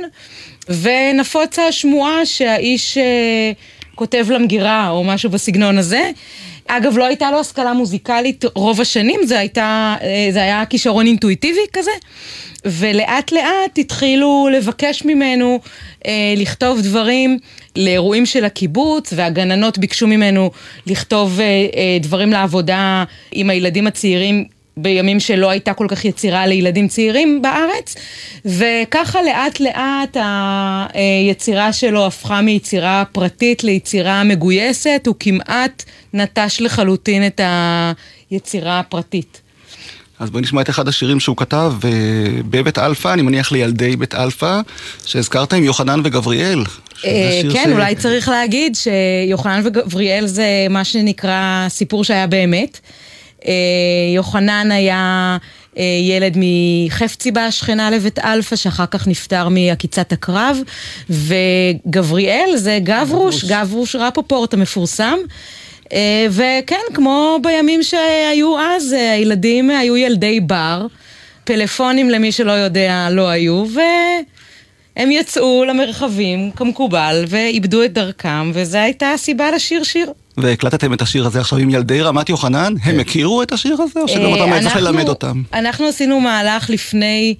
ונפוצה 0.69 1.67
השמועה 1.67 2.27
שהאיש 2.27 2.99
אה, 2.99 3.53
כותב 3.95 4.27
למגירה 4.31 4.91
או 4.91 5.05
משהו 5.05 5.31
בסגנון 5.31 5.79
הזה. 5.79 6.11
אגב, 6.67 6.99
לא 6.99 7.05
הייתה 7.05 7.31
לו 7.31 7.41
השכלה 7.41 7.73
מוזיקלית 7.73 8.45
רוב 8.55 8.81
השנים, 8.81 9.21
זה, 9.25 9.39
הייתה, 9.39 9.97
אה, 10.03 10.29
זה 10.33 10.43
היה 10.43 10.67
כישרון 10.67 11.07
אינטואיטיבי 11.07 11.61
כזה. 11.73 11.91
ולאט 12.65 13.33
לאט 13.33 13.79
התחילו 13.79 14.49
לבקש 14.53 15.05
ממנו 15.05 15.61
אה, 16.07 16.35
לכתוב 16.37 16.81
דברים 16.81 17.39
לאירועים 17.77 18.27
של 18.27 18.45
הקיבוץ, 18.45 19.13
והגננות 19.17 19.79
ביקשו 19.79 20.07
ממנו 20.07 20.51
לכתוב 20.87 21.41
אה, 21.41 21.45
אה, 21.45 21.99
דברים 22.01 22.33
לעבודה 22.33 23.05
עם 23.33 23.51
הילדים 23.51 23.87
הצעירים 23.87 24.45
בימים 24.77 25.21
שלא 25.21 25.51
הייתה 25.51 25.75
כל 25.75 25.87
כך 25.89 26.05
יצירה 26.05 26.47
לילדים 26.47 26.89
צעירים 26.89 27.43
בארץ, 27.43 27.95
וככה 28.45 29.19
לאט 29.23 29.61
לאט 29.61 30.17
היצירה 30.95 31.73
שלו 31.73 32.07
הפכה 32.07 32.41
מיצירה 32.41 33.05
פרטית 33.13 33.65
ליצירה 33.65 34.25
מגויסת, 34.25 35.03
הוא 35.07 35.15
כמעט 35.21 35.85
נטש 36.15 36.61
לחלוטין 36.61 37.27
את 37.27 37.41
היצירה 38.31 38.79
הפרטית. 38.79 39.39
אז 40.19 40.31
בואי 40.31 40.43
נשמע 40.43 40.61
את 40.61 40.71
אחד 40.71 40.89
השירים 40.89 41.21
שהוא 41.21 41.37
כתב 41.37 41.73
אה, 41.85 41.91
בבית 42.51 42.79
אלפא, 42.79 43.13
אני 43.13 43.23
מניח 43.23 43.53
לילדי 43.53 43.97
בית 43.97 44.15
אלפא, 44.15 44.61
שהזכרתם, 45.07 45.65
יוחנן 45.65 46.01
וגבריאל. 46.05 46.65
אה, 47.05 47.41
כן, 47.53 47.65
ש- 47.69 47.73
אולי 47.73 47.95
צריך 47.95 48.29
להגיד 48.29 48.77
שיוחנן 48.77 49.61
וגבריאל 49.65 50.27
זה 50.27 50.47
מה 50.71 50.85
שנקרא 50.85 51.67
סיפור 51.69 52.05
שהיה 52.05 52.27
באמת. 52.27 52.81
אה, 53.47 53.53
יוחנן 54.15 54.71
היה 54.73 55.37
אה, 55.79 55.83
ילד 56.03 56.37
מחפציבה, 56.37 57.51
שכנה 57.51 57.91
לבית 57.91 58.19
אלפא, 58.19 58.57
שאחר 58.57 58.87
כך 58.87 59.09
נפטר 59.09 59.49
מעקיצת 59.49 60.13
עקרב, 60.13 60.59
וגבריאל 61.11 62.57
זה 62.57 62.79
גברוש, 62.83 63.45
גברוש 63.45 63.97
רפופורט 63.97 64.55
המפורסם. 64.55 65.19
אה, 65.93 66.27
וכן, 66.31 66.95
כמו 66.95 67.39
בימים 67.43 67.83
שהיו 67.83 68.59
אז, 68.59 68.93
הילדים 68.93 69.71
היו 69.71 69.97
ילדי 69.97 70.41
בר, 70.41 70.87
פלאפונים 71.45 72.11
למי 72.11 72.33
שלא 72.33 72.53
יודע 72.53 73.09
לא 73.11 73.29
היו, 73.29 73.65
והם 73.75 75.11
יצאו 75.11 75.65
למרחבים 75.65 76.51
כמקובל 76.57 77.25
ואיבדו 77.29 77.85
את 77.85 77.93
דרכם, 77.93 78.51
וזו 78.55 78.79
הייתה 78.79 79.11
הסיבה 79.11 79.51
לשיר 79.51 79.83
שיר. 79.83 80.13
והקלטתם 80.37 80.93
את 80.93 81.03
השיר 81.03 81.27
הזה 81.27 81.41
עכשיו 81.41 81.59
עם 81.59 81.71
ילדי 81.71 82.03
רמת 82.03 82.29
יוחנן, 82.29 82.75
הם 82.83 83.01
הכירו 83.01 83.43
את 83.43 83.53
השיר 83.53 83.77
הזה, 83.83 84.01
או 84.01 84.09
שגם 84.09 84.25
אה, 84.25 84.59
אתה 84.59 84.65
צריך 84.65 84.77
ללמד 84.77 85.09
אותם? 85.09 85.43
אנחנו 85.53 85.89
עשינו 85.89 86.21
מהלך 86.21 86.71
לפני 86.71 87.35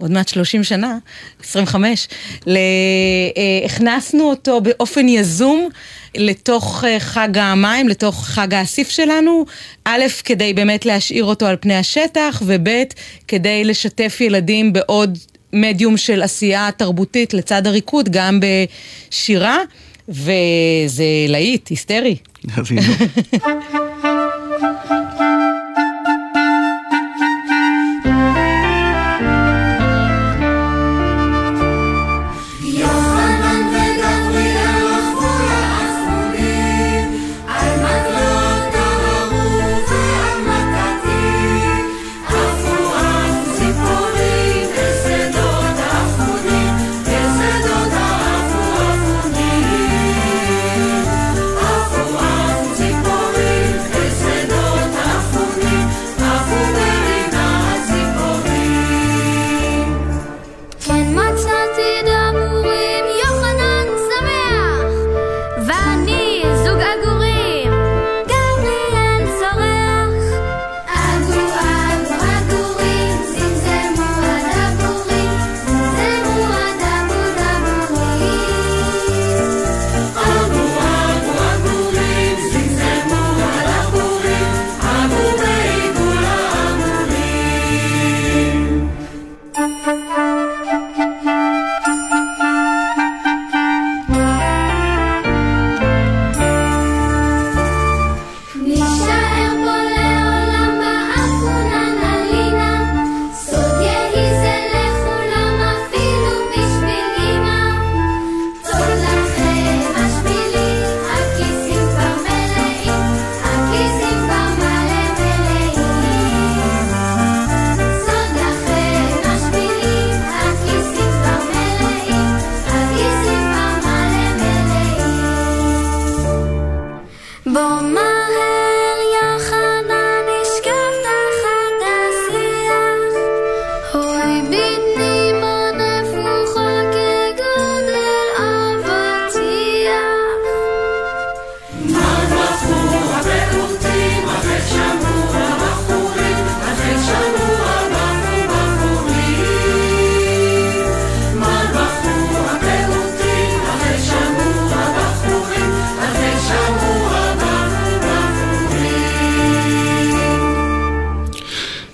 עוד 0.00 0.10
מעט 0.10 0.28
30 0.28 0.64
שנה, 0.64 0.98
25, 1.42 2.08
ל... 2.46 2.56
אה, 2.56 3.66
הכנסנו 3.66 4.30
אותו 4.30 4.60
באופן 4.60 5.08
יזום 5.08 5.68
לתוך 6.14 6.84
אה, 6.84 7.00
חג 7.00 7.38
המים, 7.38 7.88
לתוך 7.88 8.26
חג 8.26 8.54
האסיף 8.54 8.90
שלנו, 8.90 9.44
א', 9.84 10.02
כדי 10.24 10.54
באמת 10.54 10.86
להשאיר 10.86 11.24
אותו 11.24 11.46
על 11.46 11.56
פני 11.60 11.74
השטח, 11.74 12.42
וב', 12.46 12.68
כדי 13.28 13.64
לשתף 13.64 14.16
ילדים 14.20 14.72
בעוד 14.72 15.18
מדיום 15.52 15.96
של 15.96 16.22
עשייה 16.22 16.68
תרבותית 16.76 17.34
לצד 17.34 17.66
הריקוד, 17.66 18.08
גם 18.08 18.40
בשירה, 18.40 19.58
וזה 20.10 21.04
להיט, 21.28 21.68
היסטרי. 21.68 22.16
אז 22.56 22.66
הנה. 22.70 22.82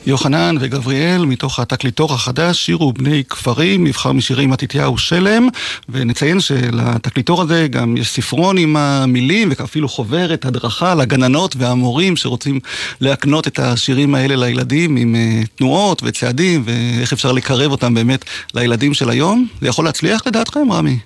יוחנן 0.07 0.57
וגבריאל, 0.61 1.25
מתוך 1.25 1.61
התקליטור 1.61 2.15
החדש, 2.15 2.67
שירו 2.67 2.93
בני 2.93 3.23
כפרים, 3.29 3.85
מבחר 3.85 4.13
משירי 4.13 4.47
מתתיהו 4.47 4.99
שלם, 4.99 5.49
ונציין 5.89 6.41
שלתקליטור 6.41 7.43
הזה 7.43 7.67
גם 7.71 7.97
יש 7.97 8.09
ספרון 8.09 8.59
עם 8.59 8.77
המילים, 8.77 9.53
ואפילו 9.59 9.89
חוברת 9.89 10.45
הדרכה 10.45 10.95
לגננות 10.95 11.57
והמורים 11.59 12.17
שרוצים 12.17 12.61
להקנות 13.01 13.47
את 13.47 13.59
השירים 13.59 14.15
האלה 14.15 14.37
לילדים 14.37 14.97
עם 14.97 15.15
אה, 15.15 15.43
תנועות 15.55 16.03
וצעדים, 16.05 16.63
ואיך 16.67 17.13
אפשר 17.13 17.33
לקרב 17.33 17.71
אותם 17.71 17.95
באמת 17.95 18.25
לילדים 18.55 18.95
של 18.95 19.11
היום. 19.11 19.47
זה 19.61 19.69
יכול 19.69 19.85
להצליח 19.85 20.27
לדעתכם, 20.27 20.73
רמי? 20.73 20.99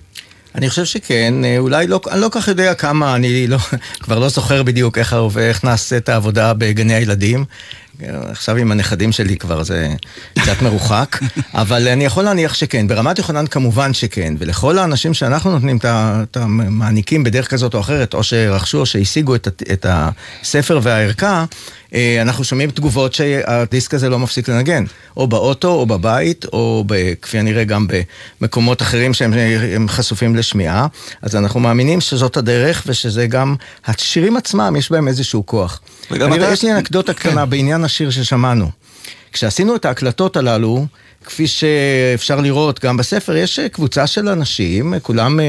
אני 0.55 0.69
חושב 0.69 0.85
שכן, 0.85 1.33
אה, 1.45 1.57
אולי 1.57 1.87
לא, 1.87 1.99
אני 2.11 2.21
לא 2.21 2.27
כך 2.31 2.47
יודע 2.47 2.73
כמה, 2.73 3.15
אני 3.15 3.47
לא, 3.47 3.57
כבר 4.03 4.19
לא 4.19 4.29
זוכר 4.29 4.63
בדיוק 4.63 4.97
איך, 4.97 5.15
איך 5.39 5.63
נעשית 5.63 6.09
העבודה 6.09 6.53
בגני 6.53 6.93
הילדים. 6.93 7.45
עכשיו 8.09 8.55
עם 8.55 8.71
הנכדים 8.71 9.11
שלי 9.11 9.37
כבר 9.37 9.63
זה 9.63 9.93
קצת 10.39 10.61
מרוחק, 10.61 11.19
אבל 11.53 11.87
אני 11.87 12.05
יכול 12.05 12.23
להניח 12.23 12.53
שכן. 12.53 12.87
ברמת 12.87 13.17
יוחנן 13.17 13.47
כמובן 13.47 13.93
שכן, 13.93 14.33
ולכל 14.39 14.77
האנשים 14.77 15.13
שאנחנו 15.13 15.51
נותנים 15.51 15.79
את 15.83 16.37
המעניקים 16.37 17.23
בדרך 17.23 17.47
כזאת 17.47 17.73
או 17.73 17.79
אחרת, 17.79 18.13
או 18.13 18.23
שרכשו 18.23 18.79
או 18.79 18.85
שהשיגו 18.85 19.35
את, 19.35 19.47
את 19.71 19.85
הספר 19.89 20.79
והערכה, 20.83 21.45
אה, 21.93 22.21
אנחנו 22.21 22.43
שומעים 22.43 22.71
תגובות 22.71 23.13
שהדיסק 23.13 23.93
הזה 23.93 24.09
לא 24.09 24.19
מפסיק 24.19 24.49
לנגן, 24.49 24.83
או 25.17 25.27
באוטו, 25.27 25.67
או 25.67 25.85
בבית, 25.85 26.45
או 26.53 26.83
ב, 26.87 27.13
כפי 27.21 27.39
הנראה 27.39 27.63
גם 27.63 27.87
במקומות 28.41 28.81
אחרים 28.81 29.13
שהם 29.13 29.87
חשופים 29.87 30.35
לשמיעה. 30.35 30.87
אז 31.21 31.35
אנחנו 31.35 31.59
מאמינים 31.59 32.01
שזאת 32.01 32.37
הדרך, 32.37 32.83
ושזה 32.87 33.27
גם, 33.27 33.55
השירים 33.85 34.37
עצמם, 34.37 34.75
יש 34.77 34.91
בהם 34.91 35.07
איזשהו 35.07 35.45
כוח. 35.45 35.79
אני, 36.11 36.35
אתה... 36.35 36.53
יש 36.53 36.63
לי 36.63 36.71
אנקדוטה 36.71 37.13
כן. 37.13 37.29
קטנה 37.29 37.45
בעניין 37.45 37.83
השיר 37.91 38.09
ששמענו. 38.09 38.69
כשעשינו 39.33 39.75
את 39.75 39.85
ההקלטות 39.85 40.37
הללו, 40.37 40.85
כפי 41.25 41.47
שאפשר 41.47 42.39
לראות 42.39 42.85
גם 42.85 42.97
בספר, 42.97 43.35
יש 43.35 43.59
קבוצה 43.59 44.07
של 44.07 44.29
אנשים, 44.29 44.93
כולם, 45.01 45.39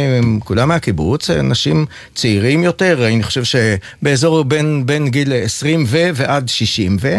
כולם 0.45 0.69
מהקיבוץ, 0.69 1.31
אנשים 1.31 1.87
צעירים 2.15 2.63
יותר, 2.63 3.07
אני 3.07 3.23
חושב 3.23 3.43
שבאזור 3.45 4.45
בין, 4.45 4.87
בין 4.87 5.09
גיל 5.09 5.33
20 5.33 5.85
ו 5.89 6.11
ועד 6.15 6.49
60 6.49 6.97
ו... 7.01 7.19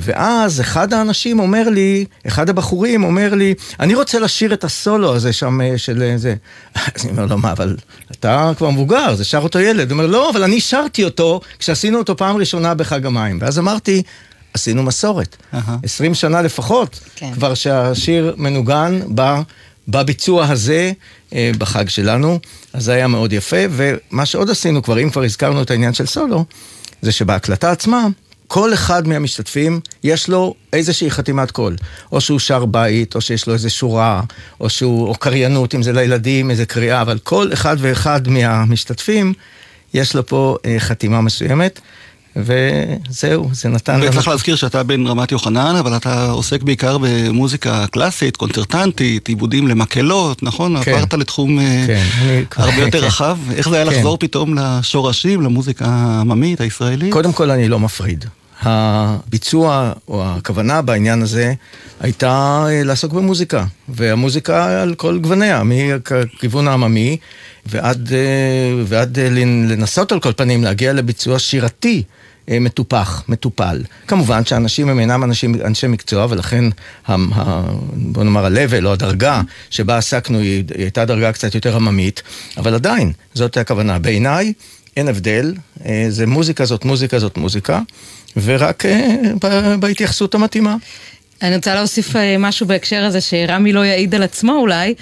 ואז 0.00 0.60
אחד 0.60 0.92
האנשים 0.92 1.38
אומר 1.38 1.68
לי, 1.68 2.04
אחד 2.26 2.48
הבחורים 2.48 3.04
אומר 3.04 3.34
לי, 3.34 3.54
אני 3.80 3.94
רוצה 3.94 4.18
לשיר 4.18 4.54
את 4.54 4.64
הסולו 4.64 5.14
הזה 5.14 5.32
שם 5.32 5.60
של 5.76 6.12
זה. 6.16 6.34
אז 6.74 6.82
אני 7.04 7.10
אומר 7.10 7.26
לו, 7.26 7.38
מה, 7.38 7.52
אבל 7.52 7.76
אתה 8.10 8.52
כבר 8.56 8.70
מבוגר, 8.70 9.14
זה 9.14 9.24
שר 9.24 9.38
אותו 9.38 9.60
ילד. 9.60 9.90
הוא 9.90 9.98
אומר, 9.98 10.06
לא, 10.06 10.30
אבל 10.30 10.42
אני 10.42 10.60
שרתי 10.60 11.04
אותו 11.04 11.40
כשעשינו 11.58 11.98
אותו 11.98 12.16
פעם 12.16 12.36
ראשונה 12.36 12.74
בחג 12.74 13.06
המים. 13.06 13.38
ואז 13.40 13.58
אמרתי, 13.58 14.02
עשינו 14.54 14.82
מסורת. 14.82 15.36
uh-huh. 15.54 16.14
שנה 16.14 16.42
לפחות, 16.42 17.00
כן. 17.16 17.32
כבר 17.34 17.54
שהשיר 17.54 18.34
מנוגן 18.36 19.00
ב, 19.14 19.22
בביצוע 19.88 20.46
הזה 20.46 20.92
אה, 21.32 21.50
בחג 21.58 21.88
שלנו, 21.88 22.38
אז 22.72 22.84
זה 22.84 22.92
היה 22.92 23.08
מאוד 23.08 23.32
יפה, 23.32 23.56
ומה 23.70 24.26
שעוד 24.26 24.50
עשינו 24.50 24.82
כבר, 24.82 25.02
אם 25.02 25.10
כבר 25.10 25.22
הזכרנו 25.22 25.62
את 25.62 25.70
העניין 25.70 25.94
של 25.94 26.06
סולו, 26.06 26.44
זה 27.02 27.12
שבהקלטה 27.12 27.70
עצמה, 27.70 28.06
כל 28.46 28.74
אחד 28.74 29.08
מהמשתתפים 29.08 29.80
יש 30.04 30.28
לו 30.28 30.54
איזושהי 30.72 31.10
חתימת 31.10 31.50
קול. 31.50 31.76
או 32.12 32.20
שהוא 32.20 32.38
שר 32.38 32.64
בית, 32.64 33.14
או 33.14 33.20
שיש 33.20 33.46
לו 33.46 33.54
איזו 33.54 33.70
שורה, 33.70 34.22
או 34.60 34.70
שהוא, 34.70 35.08
או 35.08 35.14
קריינות, 35.14 35.74
אם 35.74 35.82
זה 35.82 35.92
לילדים, 35.92 36.50
איזה 36.50 36.66
קריאה, 36.66 37.02
אבל 37.02 37.18
כל 37.18 37.52
אחד 37.52 37.76
ואחד 37.78 38.28
מהמשתתפים, 38.28 39.32
יש 39.94 40.16
לו 40.16 40.26
פה 40.26 40.56
אה, 40.66 40.76
חתימה 40.78 41.20
מסוימת. 41.20 41.80
וזהו, 42.36 43.50
זה 43.52 43.68
נתן 43.68 44.00
לנו... 44.00 44.10
וצריך 44.10 44.28
להזכיר 44.28 44.56
שאתה 44.56 44.82
בן 44.82 45.06
רמת 45.06 45.32
יוחנן, 45.32 45.76
אבל 45.78 45.96
אתה 45.96 46.30
עוסק 46.30 46.62
בעיקר 46.62 46.98
במוזיקה 47.00 47.86
קלאסית, 47.86 48.36
קונצרטנטית, 48.36 49.28
עיבודים 49.28 49.68
למקהלות, 49.68 50.42
נכון? 50.42 50.82
כן. 50.82 50.92
עברת 50.92 51.14
לתחום 51.14 51.58
אה, 51.58 51.84
כן, 51.86 52.04
הרבה 52.56 52.82
יותר 52.82 53.00
כן. 53.00 53.06
רחב. 53.06 53.38
איך 53.54 53.68
זה 53.68 53.76
היה 53.76 53.86
כן. 53.86 53.92
לחזור 53.92 54.16
פתאום 54.18 54.58
לשורשים, 54.58 55.40
למוזיקה 55.40 55.84
העממית 55.88 56.60
הישראלית? 56.60 57.12
קודם 57.12 57.32
כל, 57.32 57.50
אני 57.50 57.68
לא 57.68 57.80
מפריד. 57.80 58.24
הביצוע 58.62 59.92
או 60.08 60.24
הכוונה 60.24 60.82
בעניין 60.82 61.22
הזה 61.22 61.54
הייתה 62.00 62.64
אה, 62.68 62.82
לעסוק 62.82 63.12
במוזיקה, 63.12 63.64
והמוזיקה 63.88 64.82
על 64.82 64.94
כל 64.94 65.18
גווניה, 65.18 65.62
מכיוון 65.64 66.68
העממי 66.68 67.16
ועד, 67.66 68.12
אה, 68.12 68.82
ועד 68.84 69.18
לנסות 69.66 70.12
על 70.12 70.20
כל 70.20 70.32
פנים 70.36 70.64
להגיע 70.64 70.92
לביצוע 70.92 71.38
שירתי. 71.38 72.02
אה, 72.50 72.60
מטופח, 72.60 73.22
מטופל. 73.28 73.82
כמובן 74.06 74.44
שאנשים 74.44 74.88
הם 74.88 75.00
אינם 75.00 75.24
אנשים, 75.24 75.54
אנשי 75.64 75.86
מקצוע, 75.86 76.26
ולכן, 76.30 76.64
ה, 77.06 77.14
ה, 77.34 77.62
בוא 77.92 78.24
נאמר, 78.24 78.44
ה-level 78.44 78.84
או 78.84 78.92
הדרגה 78.92 79.42
שבה 79.70 79.96
עסקנו 79.98 80.38
היא, 80.38 80.64
היא 80.74 80.82
הייתה 80.82 81.04
דרגה 81.04 81.32
קצת 81.32 81.54
יותר 81.54 81.76
עממית, 81.76 82.22
אבל 82.56 82.74
עדיין, 82.74 83.12
זאת 83.34 83.56
הכוונה. 83.56 83.98
בעיניי, 83.98 84.52
אין 84.96 85.08
הבדל, 85.08 85.54
אה, 85.86 86.06
זה 86.08 86.26
מוזיקה 86.26 86.64
זאת 86.64 86.84
מוזיקה 86.84 87.18
זאת 87.18 87.36
מוזיקה, 87.36 87.80
ורק 88.36 88.86
אה, 88.86 89.76
בהתייחסות 89.80 90.34
המתאימה. 90.34 90.76
אני 91.42 91.56
רוצה 91.56 91.74
להוסיף 91.74 92.16
משהו 92.38 92.66
בהקשר 92.66 93.04
הזה, 93.04 93.20
שרמי 93.20 93.72
לא 93.72 93.84
יעיד 93.84 94.14
על 94.14 94.22
עצמו 94.22 94.52
אולי. 94.52 94.94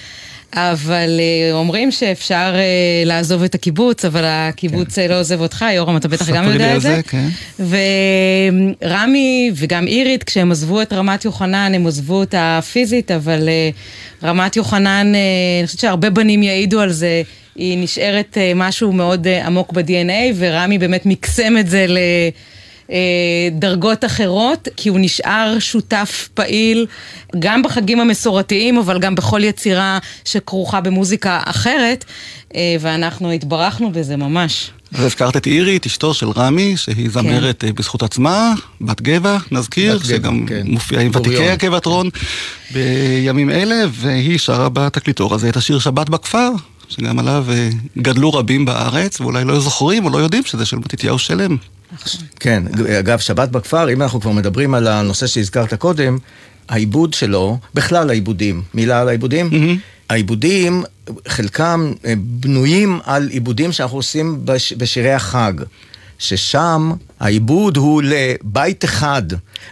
אבל 0.54 1.20
uh, 1.20 1.54
אומרים 1.54 1.90
שאפשר 1.90 2.54
uh, 2.54 3.06
לעזוב 3.06 3.42
את 3.42 3.54
הקיבוץ, 3.54 4.04
אבל 4.04 4.22
הקיבוץ 4.24 4.94
כן. 4.94 5.08
לא 5.08 5.20
עוזב 5.20 5.40
אותך, 5.40 5.64
יורם, 5.74 5.96
אתה 5.96 6.08
בטח 6.08 6.30
גם 6.30 6.48
יודע 6.48 6.76
את 6.76 6.80
זה. 6.80 6.96
זה 6.96 7.02
כן. 7.02 7.28
ורמי 8.82 9.50
וגם 9.54 9.86
אירית, 9.86 10.24
כשהם 10.24 10.52
עזבו 10.52 10.82
את 10.82 10.92
רמת 10.92 11.24
יוחנן, 11.24 11.72
הם 11.74 11.86
עזבו 11.86 12.14
אותה 12.14 12.60
פיזית, 12.72 13.10
אבל 13.10 13.48
רמת 14.22 14.56
יוחנן, 14.56 15.12
אני 15.58 15.66
חושבת 15.66 15.80
שהרבה 15.80 16.10
בנים 16.10 16.42
יעידו 16.42 16.80
על 16.80 16.92
זה, 16.92 17.22
היא 17.56 17.78
נשארת 17.78 18.38
משהו 18.54 18.92
מאוד 18.92 19.26
עמוק 19.28 19.72
ב-DNA, 19.72 20.34
ורמי 20.36 20.78
באמת 20.78 21.06
מקסם 21.06 21.56
את 21.58 21.70
זה 21.70 21.86
ל... 21.88 21.98
אה, 22.90 22.96
דרגות 23.52 24.04
אחרות, 24.04 24.68
כי 24.76 24.88
הוא 24.88 24.98
נשאר 25.00 25.56
שותף 25.58 26.28
פעיל 26.34 26.86
גם 27.38 27.62
בחגים 27.62 28.00
המסורתיים, 28.00 28.78
אבל 28.78 28.98
גם 28.98 29.14
בכל 29.14 29.44
יצירה 29.44 29.98
שכרוכה 30.24 30.80
במוזיקה 30.80 31.40
אחרת, 31.44 32.04
אה, 32.54 32.76
ואנחנו 32.80 33.30
התברכנו 33.30 33.92
בזה 33.92 34.16
ממש. 34.16 34.70
והזכרת 34.92 35.36
את 35.36 35.46
אירית, 35.46 35.86
אשתו 35.86 36.14
של 36.14 36.30
רמי, 36.30 36.76
שהיא 36.76 37.06
כן. 37.06 37.10
זמרת 37.10 37.60
כן. 37.60 37.74
בזכות 37.74 38.02
עצמה, 38.02 38.54
בת 38.80 39.00
גבע, 39.00 39.38
נזכיר, 39.50 39.98
בת 39.98 40.04
שגם 40.04 40.46
כן. 40.46 40.62
מופיעה 40.64 41.02
עם 41.02 41.10
ותיקי 41.14 41.50
הקבעטרון 41.50 42.10
בימים 42.70 43.50
אלה, 43.50 43.84
והיא 43.90 44.38
שרה 44.38 44.68
בתקליטור 44.68 45.34
הזה 45.34 45.48
את 45.48 45.56
השיר 45.56 45.78
שבת 45.78 46.08
בכפר, 46.08 46.50
שגם 46.92 47.18
עליו 47.18 47.46
גדלו 47.98 48.30
רבים 48.30 48.64
בארץ, 48.64 49.20
ואולי 49.20 49.44
לא 49.44 49.60
זוכרים 49.60 50.04
או 50.04 50.10
לא 50.10 50.18
יודעים 50.18 50.44
שזה 50.44 50.66
של 50.66 50.76
מתתיהו 50.76 51.18
שלם. 51.18 51.56
כן, 52.40 52.62
אגב, 52.98 53.18
שבת 53.18 53.48
בכפר, 53.48 53.92
אם 53.92 54.02
אנחנו 54.02 54.20
כבר 54.20 54.32
מדברים 54.32 54.74
על 54.74 54.86
הנושא 54.88 55.26
שהזכרת 55.26 55.74
קודם, 55.74 56.18
העיבוד 56.68 57.14
שלו, 57.14 57.58
בכלל 57.74 58.10
העיבודים, 58.10 58.62
מילה 58.74 59.00
על 59.00 59.08
העיבודים? 59.08 59.50
Mm-hmm. 59.50 59.78
העיבודים, 60.08 60.84
חלקם 61.28 61.92
אה, 62.04 62.14
בנויים 62.16 63.00
על 63.04 63.28
עיבודים 63.28 63.72
שאנחנו 63.72 63.96
עושים 63.96 64.40
בש, 64.44 64.72
בשירי 64.72 65.12
החג. 65.12 65.52
ששם 66.22 66.92
העיבוד 67.20 67.76
הוא 67.76 68.02
לבית 68.04 68.84
אחד, 68.84 69.22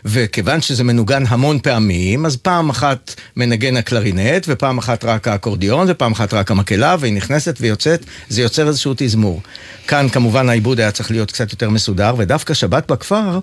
וכיוון 0.05 0.61
שזה 0.61 0.85
מנוגן 0.85 1.25
המון 1.29 1.59
פעמים, 1.59 2.27
אז 2.27 2.37
פעם 2.37 2.71
אחת 2.71 3.15
מנגן 3.37 3.77
הקלרינט, 3.77 4.47
ופעם 4.49 4.79
אחת 4.79 5.05
רק 5.05 5.29
האקורדיון, 5.29 5.87
ופעם 5.91 6.13
אחת 6.13 6.35
רק 6.35 6.51
המקהלה, 6.51 6.97
והיא 7.01 7.13
נכנסת 7.13 7.57
ויוצאת, 7.61 8.05
זה 8.29 8.43
יוצר 8.43 8.69
איזשהו 8.69 8.95
תזמור. 8.97 9.41
כאן 9.87 10.09
כמובן 10.09 10.49
העיבוד 10.49 10.81
היה 10.81 10.91
צריך 10.91 11.11
להיות 11.11 11.31
קצת 11.31 11.53
יותר 11.53 11.71
מסודר, 11.71 12.15
ודווקא 12.19 12.55
שבת 12.55 12.93
בכפר 12.93 13.39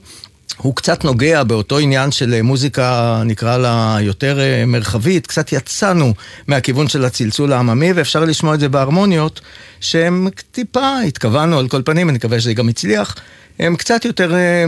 הוא 0.58 0.76
קצת 0.76 1.04
נוגע 1.04 1.44
באותו 1.44 1.80
עניין 1.80 2.12
של 2.12 2.42
מוזיקה, 2.42 3.22
נקרא 3.26 3.58
לה 3.58 3.98
יותר 4.02 4.40
אה, 4.40 4.66
מרחבית, 4.66 5.28
קצת 5.28 5.54
יצאנו 5.54 6.14
מהכיוון 6.48 6.88
של 6.88 7.06
הצלצול 7.06 7.54
העממי, 7.54 7.94
ואפשר 7.94 8.26
לשמוע 8.26 8.56
את 8.56 8.60
זה 8.60 8.70
בהרמוניות, 8.70 9.42
שהן 9.80 10.28
טיפה, 10.52 11.00
התכוונו 11.08 11.60
על 11.60 11.68
כל 11.68 11.82
פנים, 11.86 12.10
אני 12.10 12.18
מקווה 12.18 12.40
שזה 12.40 12.54
גם 12.54 12.70
הצליח, 12.70 13.16
הן 13.60 13.76
קצת 13.76 14.06
יותר 14.06 14.36
אה, 14.36 14.66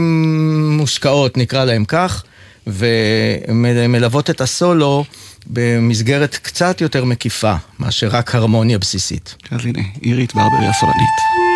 מושקעות, 0.60 1.36
נקרא 1.36 1.64
להן 1.64 1.84
כך, 1.84 2.22
ומלוות 2.66 4.30
את 4.30 4.40
הסולו 4.40 5.04
במסגרת 5.46 6.34
קצת 6.42 6.80
יותר 6.80 7.04
מקיפה, 7.04 7.54
מאשר 7.78 8.08
רק 8.08 8.34
הרמוניה 8.34 8.78
בסיסית. 8.78 9.34
אז 9.50 9.66
הנה, 9.66 9.82
עירית 10.00 10.34
ברברי 10.34 10.66
הסולנית. 10.66 11.49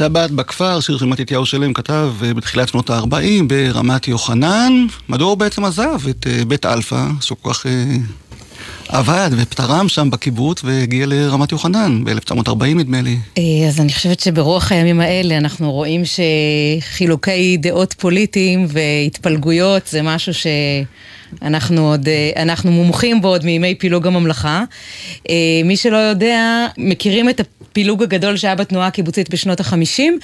שבת 0.00 0.30
בכפר, 0.30 0.80
שיר 0.80 0.98
שמתתיהו 0.98 1.46
שלם 1.46 1.72
כתב 1.72 2.12
אה, 2.24 2.34
בתחילת 2.34 2.68
שנות 2.68 2.90
ה-40 2.90 3.44
ברמת 3.46 4.08
יוחנן. 4.08 4.86
מדוע 5.08 5.28
הוא 5.28 5.38
בעצם 5.38 5.64
עזב 5.64 6.08
את 6.10 6.26
אה, 6.26 6.44
בית 6.44 6.66
אלפא, 6.66 7.04
שהוא 7.20 7.38
כל 7.42 7.52
כך 7.52 7.66
אה, 7.66 7.72
עבד 8.88 9.30
ותרם 9.36 9.88
שם 9.88 10.10
בקיבוץ 10.10 10.64
והגיע 10.64 11.06
לרמת 11.06 11.52
יוחנן 11.52 12.04
ב-1940 12.04 12.64
נדמה 12.64 13.00
לי. 13.02 13.16
אז 13.68 13.80
אני 13.80 13.92
חושבת 13.92 14.20
שברוח 14.20 14.72
הימים 14.72 15.00
האלה 15.00 15.36
אנחנו 15.36 15.72
רואים 15.72 16.02
שחילוקי 16.04 17.56
דעות 17.56 17.94
פוליטיים 17.98 18.66
והתפלגויות 18.68 19.86
זה 19.86 20.02
משהו 20.02 20.32
שאנחנו 20.34 21.90
עוד, 21.90 22.08
אה, 22.08 22.42
אנחנו 22.42 22.70
מומחים 22.70 23.20
בו 23.20 23.28
עוד 23.28 23.44
מימי 23.44 23.74
פילוג 23.74 24.06
הממלכה. 24.06 24.64
מי 25.64 25.76
שלא 25.76 25.96
יודע, 25.96 26.66
מכירים 26.78 27.28
את 27.28 27.40
הפילוג 27.70 28.02
הגדול 28.02 28.36
שהיה 28.36 28.54
בתנועה 28.54 28.86
הקיבוצית 28.86 29.30
בשנות 29.30 29.60
החמישים. 29.60 30.18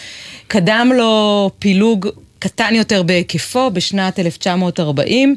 קדם 0.47 0.93
לו 0.97 1.51
פילוג 1.59 2.09
קטן 2.39 2.75
יותר 2.75 3.03
בהיקפו 3.03 3.71
בשנת 3.71 4.19
1940 4.19 5.37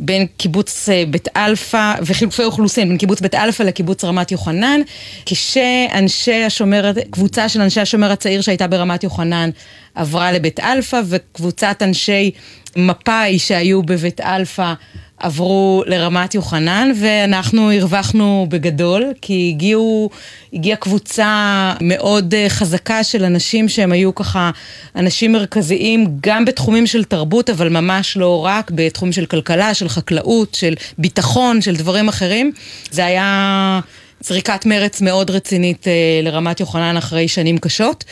בין 0.00 0.26
קיבוץ 0.36 0.88
אה, 0.88 1.04
בית 1.10 1.28
אלפא 1.36 1.94
וחילופי 2.02 2.44
אוכלוסין 2.44 2.88
בין 2.88 2.98
קיבוץ 2.98 3.20
בית 3.20 3.34
אלפא 3.34 3.62
לקיבוץ 3.62 4.04
רמת 4.04 4.32
יוחנן 4.32 4.80
כשאנשי 5.26 6.44
השומר, 6.44 6.92
קבוצה 7.10 7.48
של 7.48 7.60
אנשי 7.60 7.80
השומר 7.80 8.12
הצעיר 8.12 8.40
שהייתה 8.40 8.66
ברמת 8.66 9.04
יוחנן 9.04 9.50
עברה 9.94 10.32
לבית 10.32 10.60
אלפא 10.60 11.00
וקבוצת 11.08 11.82
אנשי 11.82 12.30
מפא"י 12.76 13.38
שהיו 13.38 13.82
בבית 13.82 14.20
אלפא 14.20 14.72
עברו 15.18 15.82
לרמת 15.86 16.34
יוחנן 16.34 16.92
ואנחנו 17.00 17.72
הרווחנו 17.72 18.46
בגדול 18.48 19.12
כי 19.22 19.52
הגיעו, 19.54 20.10
הגיעה 20.52 20.76
קבוצה 20.76 21.74
מאוד 21.80 22.34
אה, 22.34 22.46
חזקה 22.48 23.04
של 23.04 23.24
אנשים 23.24 23.68
שהם 23.68 23.92
היו 23.92 24.14
ככה 24.14 24.50
אנשים 24.96 25.32
מרכזיים 25.32 26.06
גם 26.20 26.44
בתחומים 26.44 26.86
של 26.86 27.04
תרבות 27.04 27.50
אבל 27.50 27.68
ממש 27.68 28.16
לא 28.16 28.44
רק 28.44 28.70
בתחום 28.74 29.12
של 29.12 29.26
כלכלה, 29.26 29.74
של 29.74 29.88
חקלאות, 29.88 30.54
של 30.54 30.74
ביטחון, 30.98 31.60
של 31.60 31.76
דברים 31.76 32.08
אחרים. 32.08 32.52
זה 32.90 33.06
היה 33.06 33.80
זריקת 34.20 34.66
מרץ 34.66 35.00
מאוד 35.00 35.30
רצינית 35.30 35.88
אה, 35.88 35.92
לרמת 36.22 36.60
יוחנן 36.60 36.96
אחרי 36.96 37.28
שנים 37.28 37.58
קשות. 37.58 38.04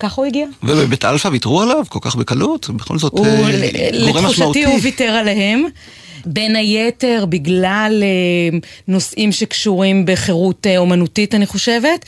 ככה 0.00 0.14
הוא 0.16 0.26
הגיע. 0.26 0.46
ובבית 0.62 1.04
אלפא 1.04 1.28
ויתרו 1.28 1.62
עליו 1.62 1.84
כל 1.88 1.98
כך 2.02 2.16
בקלות? 2.16 2.70
בכל 2.70 2.98
זאת 2.98 3.12
הוא, 3.12 3.26
אה, 3.26 3.32
גורם 3.32 3.50
לתחושתי 3.52 4.22
משמעותי. 4.22 4.64
הוא 4.64 4.78
ויתר 4.82 5.04
עליהם. 5.04 5.64
בין 6.28 6.56
היתר 6.56 7.24
בגלל 7.28 8.02
אה, 8.02 8.58
נושאים 8.88 9.32
שקשורים 9.32 10.04
בחירות 10.06 10.66
אה, 10.66 10.78
אומנותית, 10.78 11.34
אני 11.34 11.46
חושבת. 11.46 12.04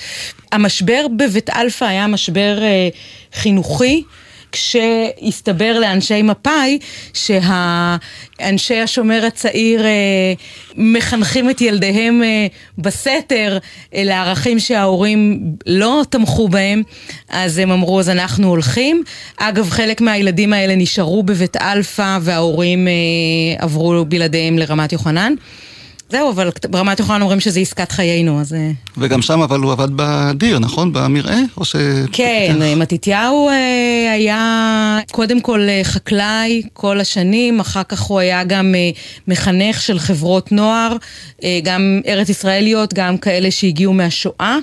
המשבר 0.53 1.07
בבית 1.16 1.51
אלפא 1.51 1.85
היה 1.85 2.07
משבר 2.07 2.59
חינוכי. 3.35 4.03
כשהסתבר 4.59 5.79
לאנשי 5.79 6.23
מפא"י 6.23 6.79
שהאנשי 7.14 8.81
השומר 8.81 9.25
הצעיר 9.27 9.85
אה, 9.87 10.33
מחנכים 10.77 11.51
את 11.51 11.61
ילדיהם 11.61 12.23
אה, 12.23 12.47
בסתר 12.79 13.59
אה, 13.94 14.05
לערכים 14.05 14.59
שההורים 14.59 15.40
לא 15.66 16.03
תמכו 16.11 16.49
בהם, 16.49 16.83
אז 17.29 17.59
הם 17.59 17.71
אמרו 17.71 18.01
אז 18.01 18.09
אנחנו 18.09 18.49
הולכים. 18.49 19.03
אגב, 19.37 19.71
חלק 19.71 20.01
מהילדים 20.01 20.53
האלה 20.53 20.77
נשארו 20.77 21.23
בבית 21.23 21.57
אלפא 21.57 22.18
וההורים 22.21 22.88
עברו 23.59 24.05
בלעדיהם 24.09 24.59
לרמת 24.59 24.92
יוחנן. 24.92 25.35
זהו, 26.11 26.31
אבל 26.31 26.51
ברמת 26.71 27.01
יוחנן 27.01 27.23
אומרים 27.23 27.40
שזה 27.40 27.61
עסקת 27.61 27.92
חיינו, 27.92 28.40
אז... 28.40 28.55
אה, 28.55 28.71
וגם 28.97 29.23
שם 29.23 29.40
אבל 29.40 29.61
הוא 29.61 29.73
עבד 29.73 29.88
בדיר, 29.97 30.59
נכון? 30.59 30.92
במרעה? 30.92 31.40
או 31.57 31.64
ש... 31.64 31.77
כן, 32.12 32.57
מתתיהו 32.77 33.49
אה, 33.49 34.12
היה 34.12 34.99
קודם 35.12 35.40
כל 35.40 35.61
אה, 35.68 35.81
חקלאי 35.85 36.62
כל 36.73 37.01
השנים, 37.01 37.61
אחר 37.61 37.83
כך 37.83 38.01
הוא 38.01 38.18
היה 38.18 38.44
גם 38.44 38.75
מחנך 39.29 39.83
של 39.83 39.99
חברות 39.99 40.53
נוער, 40.53 40.97
גם 41.62 42.01
ארץ 42.07 42.29
ישראליות, 42.29 42.94
גם 42.94 43.18
כאלה 43.18 43.51
שהגיעו 43.51 43.92
מהשואה. 43.92 44.59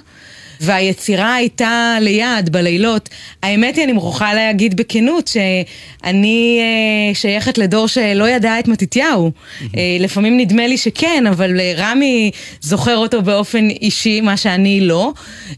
והיצירה 0.61 1.35
הייתה 1.35 1.97
ליד, 2.01 2.49
בלילות. 2.49 3.09
האמת 3.43 3.75
היא, 3.75 3.83
אני 3.83 3.91
מוכרחה 3.91 4.33
להגיד 4.33 4.77
בכנות, 4.77 5.27
שאני 5.27 6.59
אה, 6.61 7.15
שייכת 7.15 7.57
לדור 7.57 7.87
שלא 7.87 8.29
ידע 8.29 8.59
את 8.59 8.67
מתתיהו. 8.67 9.31
אה, 9.77 9.97
לפעמים 9.99 10.37
נדמה 10.37 10.67
לי 10.67 10.77
שכן, 10.77 11.23
אבל 11.29 11.59
אה, 11.59 11.73
רמי 11.77 12.31
זוכר 12.61 12.97
אותו 12.97 13.21
באופן 13.21 13.69
אישי, 13.69 14.21
מה 14.21 14.37
שאני 14.37 14.81
לא. 14.81 15.13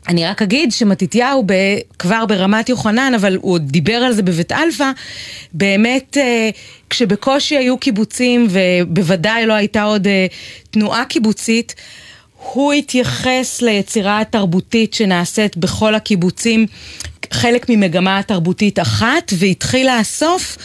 אני 0.08 0.26
רק 0.26 0.42
אגיד 0.42 0.72
שמתתיהו 0.72 1.44
ב, 1.46 1.54
כבר 2.00 2.26
ברמת 2.26 2.70
יוחנן, 2.70 3.14
אבל 3.16 3.38
הוא 3.42 3.54
עוד 3.54 3.72
דיבר 3.72 3.96
על 3.96 4.14
זה 4.14 4.24
בבית 4.24 4.52
אלפא, 4.52 4.92
באמת... 5.54 6.18
אה, 6.18 6.50
כשבקושי 6.90 7.58
היו 7.58 7.78
קיבוצים 7.78 8.48
ובוודאי 8.50 9.46
לא 9.46 9.54
הייתה 9.54 9.84
עוד 9.84 10.08
אה, 10.08 10.28
תנועה 10.72 11.06
קיבוצית, 11.06 11.76
הוא 12.40 12.74
התייחס 12.74 13.62
ליצירה 13.62 14.22
התרבותית 14.22 14.94
שנעשית 14.94 15.58
בכל 15.58 15.96
הקיבוצים 15.96 16.66
חלק 17.32 17.66
ממגמה 17.70 18.22
תרבותית 18.24 18.80
אחת, 18.80 19.34
והתחיל 19.38 19.98
לאסוף 19.98 20.58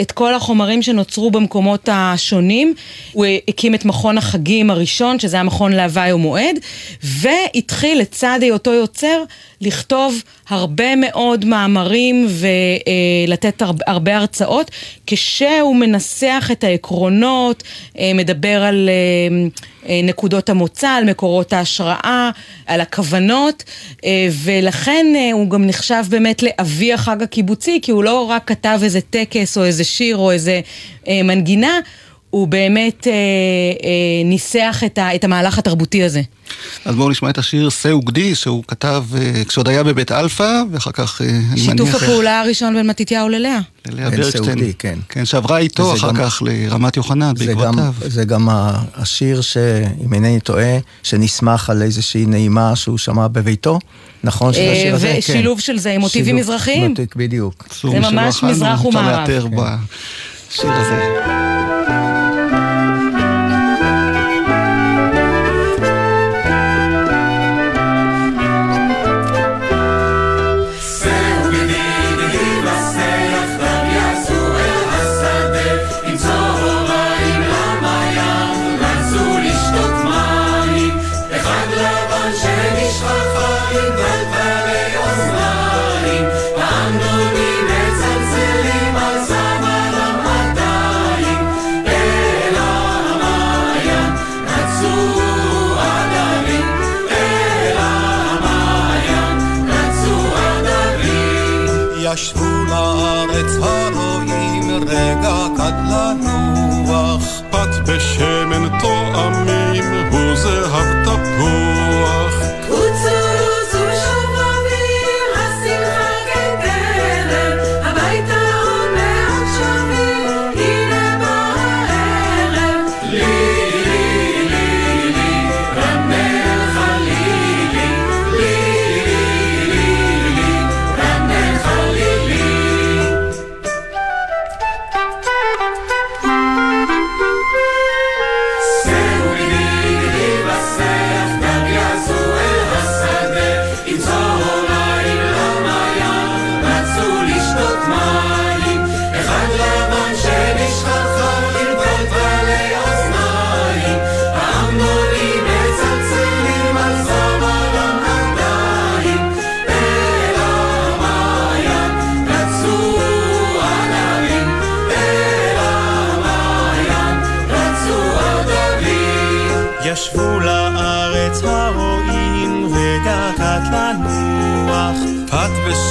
את 0.00 0.12
כל 0.12 0.34
החומרים 0.34 0.82
שנוצרו 0.82 1.30
במקומות 1.30 1.88
השונים. 1.92 2.74
הוא 3.12 3.26
הקים 3.48 3.74
את 3.74 3.84
מכון 3.84 4.18
החגים 4.18 4.70
הראשון, 4.70 5.18
שזה 5.18 5.40
המכון 5.40 5.72
להווי 5.72 6.12
ומועד, 6.12 6.58
והתחיל 7.02 7.98
לצד 7.98 8.38
היותו 8.42 8.72
יוצר 8.72 9.22
לכתוב 9.60 10.22
הרבה 10.48 10.96
מאוד 10.96 11.44
מאמרים 11.44 12.26
ולתת 12.28 13.62
הרבה 13.86 14.16
הרצאות, 14.16 14.70
כשהוא 15.06 15.76
מנסח 15.76 16.48
את 16.52 16.64
העקרונות, 16.64 17.62
אה, 17.98 18.12
מדבר 18.14 18.62
על 18.62 18.88
אה, 18.88 19.48
נקודות 19.88 20.48
המוצא, 20.48 20.88
על 20.88 21.04
מקורות 21.04 21.52
ההשראה, 21.52 22.30
על 22.66 22.80
הכוונות, 22.80 23.64
אה, 24.04 24.28
ולכן 24.44 25.06
אה, 25.16 25.30
הוא 25.32 25.50
גם 25.50 25.66
נחשב 25.66 26.04
באמת 26.08 26.42
לאבי 26.42 26.92
החג 26.92 27.22
הקיבוצי, 27.22 27.78
כי 27.82 27.90
הוא 27.90 28.04
לא 28.04 28.24
רק 28.30 28.48
כתב 28.48 28.80
איזה 28.82 29.00
טקס 29.00 29.58
או 29.58 29.64
איזה 29.64 29.84
שיר 29.84 30.16
או 30.16 30.30
איזה 30.30 30.60
אה, 31.08 31.22
מנגינה, 31.24 31.80
הוא 32.30 32.48
באמת 32.48 33.06
אה, 33.06 33.12
אה, 33.12 33.18
ניסח 34.24 34.82
את, 34.86 34.98
ה, 34.98 35.14
את 35.14 35.24
המהלך 35.24 35.58
התרבותי 35.58 36.02
הזה. 36.02 36.22
אז 36.84 36.94
בואו 36.94 37.08
נשמע 37.10 37.30
את 37.30 37.38
השיר 37.38 37.68
"שה 37.70 37.88
וגדי" 37.88 38.34
שהוא 38.34 38.64
כתב 38.68 39.04
אה, 39.18 39.44
כשעוד 39.48 39.68
היה 39.68 39.82
בבית 39.82 40.12
אלפא, 40.12 40.62
ואחר 40.72 40.92
כך, 40.92 41.22
אה, 41.22 41.26
אני 41.26 41.38
מניח... 41.50 41.64
שיתוף 41.64 41.94
הפעולה 41.94 42.40
הראשון 42.40 42.74
בין 42.74 42.86
מתתיהו 42.86 43.28
ללאה. 43.28 43.58
ללאה 43.88 44.10
ברקשטיין. 44.10 44.72
כן. 44.78 44.98
כן, 45.08 45.24
שעברה 45.24 45.58
איתו 45.58 45.94
אחר 45.94 46.08
גם- 46.08 46.16
כך 46.16 46.42
לרמת 46.46 46.96
יוחנן 46.96 47.32
זה 47.36 47.46
גם, 47.46 47.56
בעקבותיו. 47.58 47.94
זה 48.10 48.24
גם 48.24 48.48
השיר 48.94 49.40
שאם 49.40 50.14
אינני 50.14 50.40
טועה, 50.40 50.78
שנסמך 51.02 51.70
על 51.70 51.82
איזושהי 51.82 52.26
נעימה 52.26 52.76
שהוא 52.76 52.98
שמע 52.98 53.28
בביתו, 53.28 53.78
נכון? 54.24 54.52
של 54.52 54.60
אה, 54.60 54.72
השיר 54.72 54.94
הזה? 54.94 55.14
ושילוב 55.18 55.60
של 55.60 55.78
זה 55.78 55.90
עם 55.92 56.00
מוטיבים 56.00 56.36
מזרחיים. 56.36 56.94
בדיוק. 57.16 57.68
זה 57.92 58.00
ממש 58.00 58.42
מזרח 58.42 58.84
ומערב. 58.84 59.06
אפשר 59.08 59.20
לאתר 59.20 59.48
כן. 59.50 59.56
בשיר 59.56 60.72
הזה. 60.72 61.59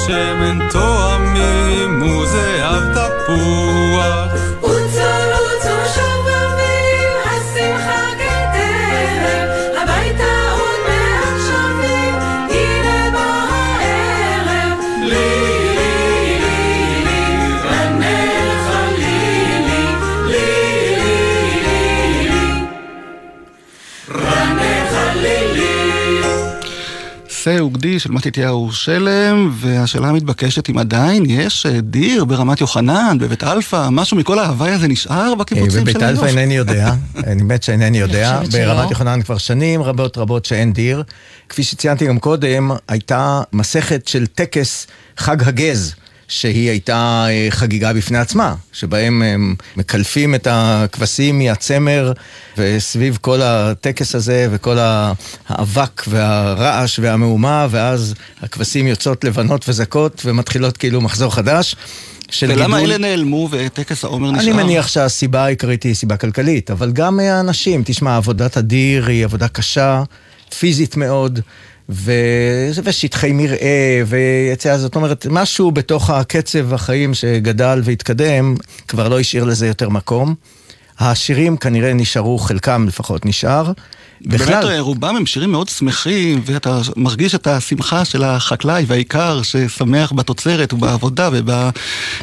פת 0.10 0.16
בשמן 0.16 0.70
תואמים 0.72 2.02
וזהב 2.02 2.94
תפוח. 2.94 3.69
שה 27.44 27.62
וגדי 27.62 28.00
של 28.00 28.12
מתתיהו 28.12 28.72
שלם, 28.72 29.52
והשאלה 29.54 30.08
המתבקשת 30.08 30.70
אם 30.70 30.78
עדיין 30.78 31.24
יש 31.28 31.66
אה, 31.66 31.82
דיר 31.82 32.26
ברמת 32.26 32.62
יוחנן, 32.62 33.18
בבית 33.20 33.44
אלפא, 33.44 33.88
משהו 33.92 34.18
מכל 34.18 34.40
ההוואי 34.40 34.72
הזה 34.72 34.88
נשאר 34.88 35.36
בקיבוצים 35.36 35.72
של 35.72 35.80
בבית 35.80 35.96
אלפא 35.96 36.26
היום? 36.26 36.38
אינני 36.38 36.56
יודע, 36.56 36.94
אני 37.28 37.44
מתבייש 37.44 37.64
שאינני 37.64 37.98
יודע. 38.00 38.42
ברמת 38.52 38.90
יוחנן 38.90 39.22
כבר 39.22 39.38
שנים 39.38 39.82
רבות 39.82 40.18
רבות 40.18 40.46
שאין 40.46 40.74
דיר. 40.74 41.04
כפי 41.50 41.64
שציינתי 41.64 42.08
גם 42.08 42.20
קודם, 42.20 42.72
הייתה 42.88 43.42
מסכת 43.54 44.08
של 44.08 44.28
טקס 44.28 44.88
חג 45.18 45.44
הגז. 45.44 45.96
שהיא 46.30 46.70
הייתה 46.70 47.26
אה, 47.30 47.48
חגיגה 47.50 47.94
בפני 47.94 48.18
עצמה, 48.18 48.56
שבהם 48.74 49.22
הם 49.22 49.56
מקלפים 49.78 50.36
את 50.36 50.48
הכבשים 50.52 51.40
מהצמר, 51.40 52.14
וסביב 52.58 53.18
כל 53.22 53.42
הטקס 53.42 54.16
הזה 54.16 54.48
וכל 54.52 54.78
האבק 55.50 56.04
והרעש 56.08 57.00
והמהומה, 57.00 57.68
ואז 57.70 58.14
הכבשים 58.42 58.88
יוצאות 58.88 59.24
לבנות 59.24 59.70
וזכות 59.70 60.22
ומתחילות 60.26 60.78
כאילו 60.78 61.02
מחזור 61.02 61.36
חדש. 61.36 61.76
של 62.32 62.52
ולמה 62.52 62.78
גידול- 62.80 62.92
אלה 62.94 62.98
נעלמו 62.98 63.48
וטקס 63.52 64.04
העומר 64.04 64.32
נשאר? 64.32 64.44
אני 64.44 64.64
מניח 64.64 64.88
שהסיבה 64.88 65.46
העיקרית 65.46 65.84
היא 65.84 65.94
סיבה 65.94 66.18
כלכלית, 66.18 66.72
אבל 66.72 66.92
גם 66.92 67.20
האנשים, 67.20 67.82
תשמע, 67.86 68.16
עבודת 68.18 68.58
הדיר 68.58 69.06
היא 69.08 69.26
עבודה 69.26 69.48
קשה, 69.48 70.04
פיזית 70.60 70.98
מאוד, 70.98 71.40
ו... 71.90 72.12
ושטחי 72.84 73.32
מרעה, 73.34 74.04
ויציאה, 74.06 74.78
זאת 74.78 74.96
אומרת, 74.96 75.28
משהו 75.30 75.72
בתוך 75.72 76.10
הקצב 76.10 76.74
החיים 76.74 77.14
שגדל 77.14 77.82
והתקדם, 77.84 78.56
כבר 78.88 79.08
לא 79.10 79.20
השאיר 79.20 79.44
לזה 79.44 79.68
יותר 79.68 79.90
מקום. 79.90 80.36
השירים 81.00 81.58
כנראה 81.58 81.94
נשארו, 81.94 82.38
חלקם 82.38 82.86
לפחות 82.88 83.26
נשאר. 83.26 83.72
באמת 84.22 84.64
אה, 84.64 84.80
רובם 84.80 85.16
הם 85.16 85.26
שירים 85.26 85.52
מאוד 85.52 85.70
שמחים, 85.70 86.42
ואתה 86.46 86.82
מרגיש 86.96 87.36
את 87.36 87.48
השמחה 87.48 88.06
של 88.06 88.24
החקלאי 88.24 88.84
והאיכר 88.88 89.42
ששמח 89.42 90.12
בתוצרת 90.12 90.74
ובעבודה 90.74 91.30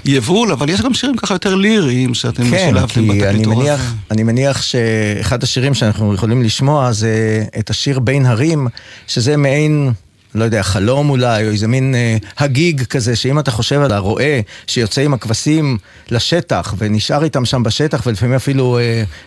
וביבול, 0.05 0.53
אבל 0.53 0.69
יש 0.69 0.81
גם 0.81 0.95
שירים 0.95 1.17
ככה 1.17 1.35
יותר 1.35 1.55
ליריים 1.55 2.15
שאתם 2.15 2.51
כן, 2.51 2.65
שילבתם 2.67 2.95
כי 2.95 2.99
אני 3.01 3.21
בתקליטור 3.21 3.53
הזה. 3.53 3.63
מניח, 3.63 3.95
אני 4.11 4.23
מניח 4.23 4.63
שאחד 4.63 5.43
השירים 5.43 5.75
שאנחנו 5.75 6.15
יכולים 6.15 6.43
לשמוע 6.43 6.93
זה 6.93 7.45
את 7.59 7.71
השיר 7.71 7.99
בין 7.99 8.27
הרים, 8.27 8.69
שזה 9.07 9.37
מעין... 9.37 9.93
לא 10.37 10.45
יודע, 10.45 10.63
חלום 10.63 11.11
אולי, 11.11 11.47
או 11.47 11.51
איזה 11.51 11.69
מין 11.69 11.95
אה, 11.95 12.17
הגיג 12.39 12.83
כזה, 12.85 13.17
שאם 13.17 13.39
אתה 13.39 13.51
חושב 13.51 13.81
על 13.81 13.93
הרועה 13.93 14.41
שיוצא 14.67 15.01
עם 15.01 15.15
הכבשים 15.15 15.79
לשטח 16.11 16.75
ונשאר 16.79 17.25
איתם 17.25 17.45
שם 17.45 17.63
בשטח, 17.63 18.03
ולפעמים 18.07 18.35
אפילו 18.35 18.79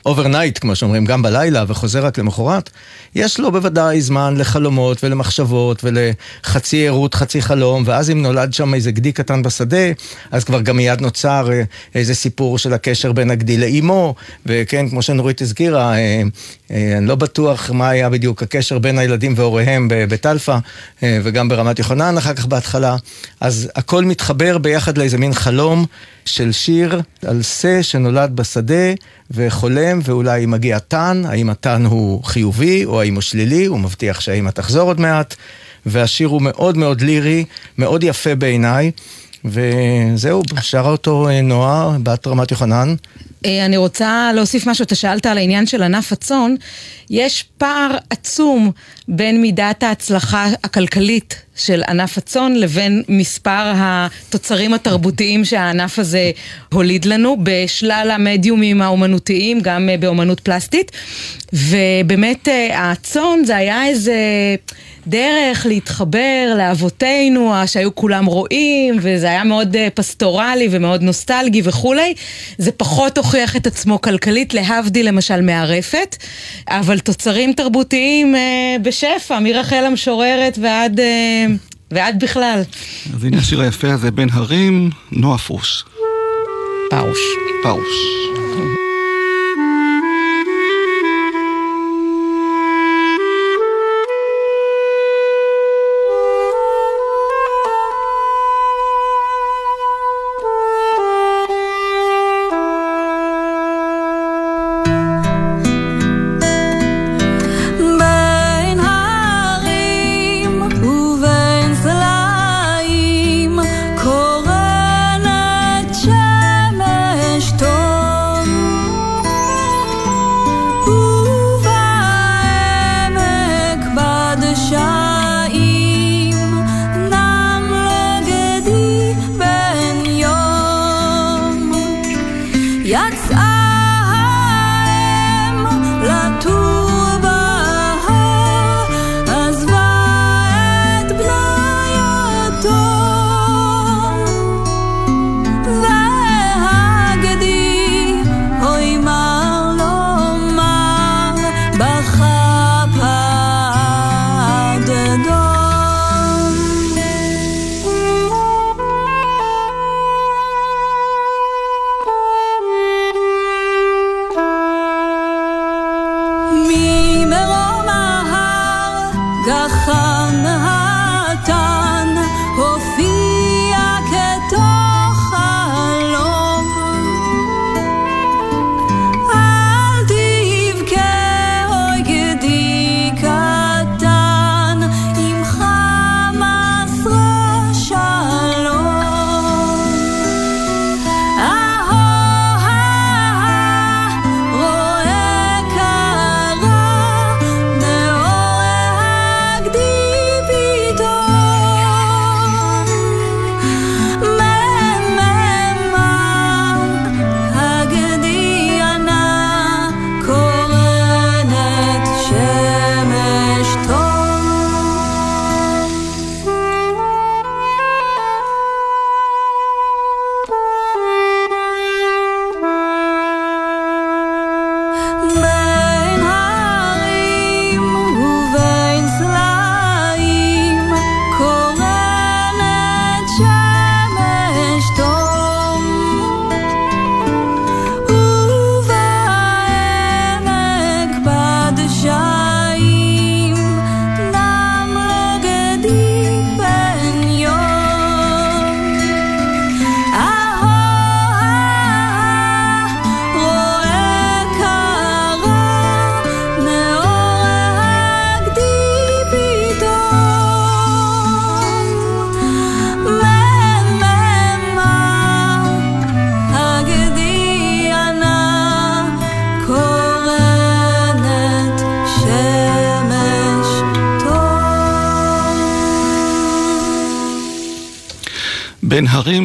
overnight, 0.06 0.58
כמו 0.58 0.76
שאומרים, 0.76 1.06
גם 1.06 1.22
בלילה, 1.22 1.64
וחוזר 1.68 2.06
רק 2.06 2.18
למחרת, 2.18 2.70
יש 3.16 3.40
לו 3.40 3.52
בוודאי 3.52 4.02
זמן 4.02 4.38
לחלומות 4.38 5.04
ולמחשבות 5.04 5.84
ולחצי 5.84 6.88
ערות, 6.88 7.14
חצי 7.14 7.42
חלום, 7.42 7.84
ואז 7.86 8.10
אם 8.10 8.22
נולד 8.22 8.54
שם 8.54 8.74
איזה 8.74 8.92
גדי 8.92 9.12
קטן 9.12 9.44
בשדה, 9.44 9.92
אז 10.32 10.44
כבר 10.44 10.62
גם 10.62 10.78
מיד 10.78 11.02
נוצר 11.02 11.50
אה, 11.52 11.64
איזה 11.96 12.16
סיפור 12.16 12.58
של 12.58 12.74
הקשר 12.74 13.12
בין 13.12 13.32
הגדי 13.32 13.58
לאימו, 13.58 14.16
וכן, 14.46 14.90
כמו 14.90 15.02
שנורית 15.02 15.42
הזכירה, 15.42 15.98
אה, 15.98 16.22
אה, 16.72 16.98
אני 16.98 17.08
לא 17.08 17.16
בטוח 17.16 17.72
מה 17.72 17.90
היה 17.90 18.10
בדיוק 18.10 18.44
הקשר 18.44 18.80
בין 18.80 19.00
הילדים 19.00 19.34
והוריהם 19.36 19.88
אה, 19.92 20.06
וגם 21.04 21.50
ברמת 21.50 21.80
יוחנן 21.80 22.18
אחר 22.18 22.34
כך 22.34 22.46
בהתחלה, 22.46 22.96
אז 23.42 23.70
הכל 23.76 24.06
מתחבר 24.06 24.58
ביחד 24.58 24.98
לאיזה 24.98 25.18
מין 25.18 25.34
חלום 25.34 25.86
של 26.26 26.52
שיר 26.52 27.02
על 27.26 27.42
שא 27.42 27.82
שנולד 27.82 28.36
בשדה 28.36 28.94
וחולם, 29.32 30.00
ואולי 30.04 30.46
מגיע 30.46 30.80
טן, 30.80 31.22
האם 31.26 31.50
הטן 31.50 31.86
הוא 31.86 32.24
חיובי 32.24 32.86
או 32.86 33.02
האם 33.02 33.16
הוא 33.16 33.22
שלילי, 33.22 33.66
הוא 33.66 33.80
מבטיח 33.80 34.20
שהאמא 34.20 34.50
תחזור 34.50 34.88
עוד 34.88 35.00
מעט, 35.00 35.36
והשיר 35.86 36.28
הוא 36.28 36.42
מאוד 36.42 36.78
מאוד 36.78 37.02
לירי, 37.02 37.46
מאוד 37.78 38.04
יפה 38.04 38.36
בעיניי. 38.36 38.92
וזהו, 39.46 40.42
שרה 40.62 40.90
אותו 40.90 41.30
אה, 41.30 41.42
נועה, 41.42 41.98
בת 42.04 42.28
רמת 42.28 42.52
יוחנן. 42.52 42.96
אה, 43.46 43.66
אני 43.66 43.78
רוצה 43.78 44.32
להוסיף 44.36 44.68
משהו, 44.68 44.84
אתה 44.84 44.96
שאלת 44.96 45.26
על 45.26 45.38
העניין 45.38 45.66
של 45.66 45.84
ענף 45.84 46.12
הצאן. 46.12 46.56
יש 47.10 47.44
פער 47.58 47.98
עצום 48.10 48.72
בין 49.08 49.42
מידת 49.42 49.84
ההצלחה 49.84 50.48
הכלכלית 50.64 51.42
של 51.56 51.84
ענף 51.88 52.18
הצאן 52.18 52.54
לבין 52.56 53.04
מספר 53.10 53.72
התוצרים 53.76 54.74
התרבותיים 54.74 55.46
שהענף 55.46 56.00
הזה 56.00 56.32
הוליד 56.74 57.06
לנו 57.06 57.38
בשלל 57.44 58.12
המדיומים 58.14 58.82
האומנותיים, 58.82 59.62
גם 59.62 59.90
אה, 59.90 59.98
באומנות 59.98 60.40
פלסטית. 60.40 60.92
ובאמת 61.54 62.48
אה, 62.48 62.92
הצאן 62.92 63.40
זה 63.46 63.56
היה 63.56 63.88
איזה... 63.88 64.16
דרך 65.08 65.66
להתחבר 65.66 66.56
לאבותינו 66.58 67.54
שהיו 67.66 67.96
כולם 67.96 68.26
רואים 68.26 68.96
וזה 69.02 69.28
היה 69.28 69.44
מאוד 69.44 69.76
פסטורלי 69.94 70.68
ומאוד 70.72 71.02
נוסטלגי 71.02 71.62
וכולי 71.64 72.14
זה 72.58 72.72
פחות 72.72 73.18
הוכיח 73.30 73.56
את 73.56 73.68
עצמו 73.68 74.02
כלכלית 74.02 74.54
להבדיל 74.54 75.08
למשל 75.08 75.42
מהרפת 75.42 76.16
אבל 76.68 77.00
תוצרים 77.00 77.54
תרבותיים 77.54 78.36
אה, 78.36 78.76
בשפע 78.82 79.40
מרחל 79.40 79.84
המשוררת 79.86 80.58
ועד, 80.62 81.00
אה, 81.00 81.46
ועד 81.92 82.24
בכלל. 82.24 82.62
אז 83.14 83.24
הנה 83.24 83.38
השיר 83.38 83.62
היפה 83.62 83.94
הזה, 83.94 84.12
בין 84.12 84.30
הרים, 84.32 84.90
נועה 85.12 85.38
פרוש. 85.38 85.84
פרוש. 86.90 87.20
פרוש. 87.64 88.89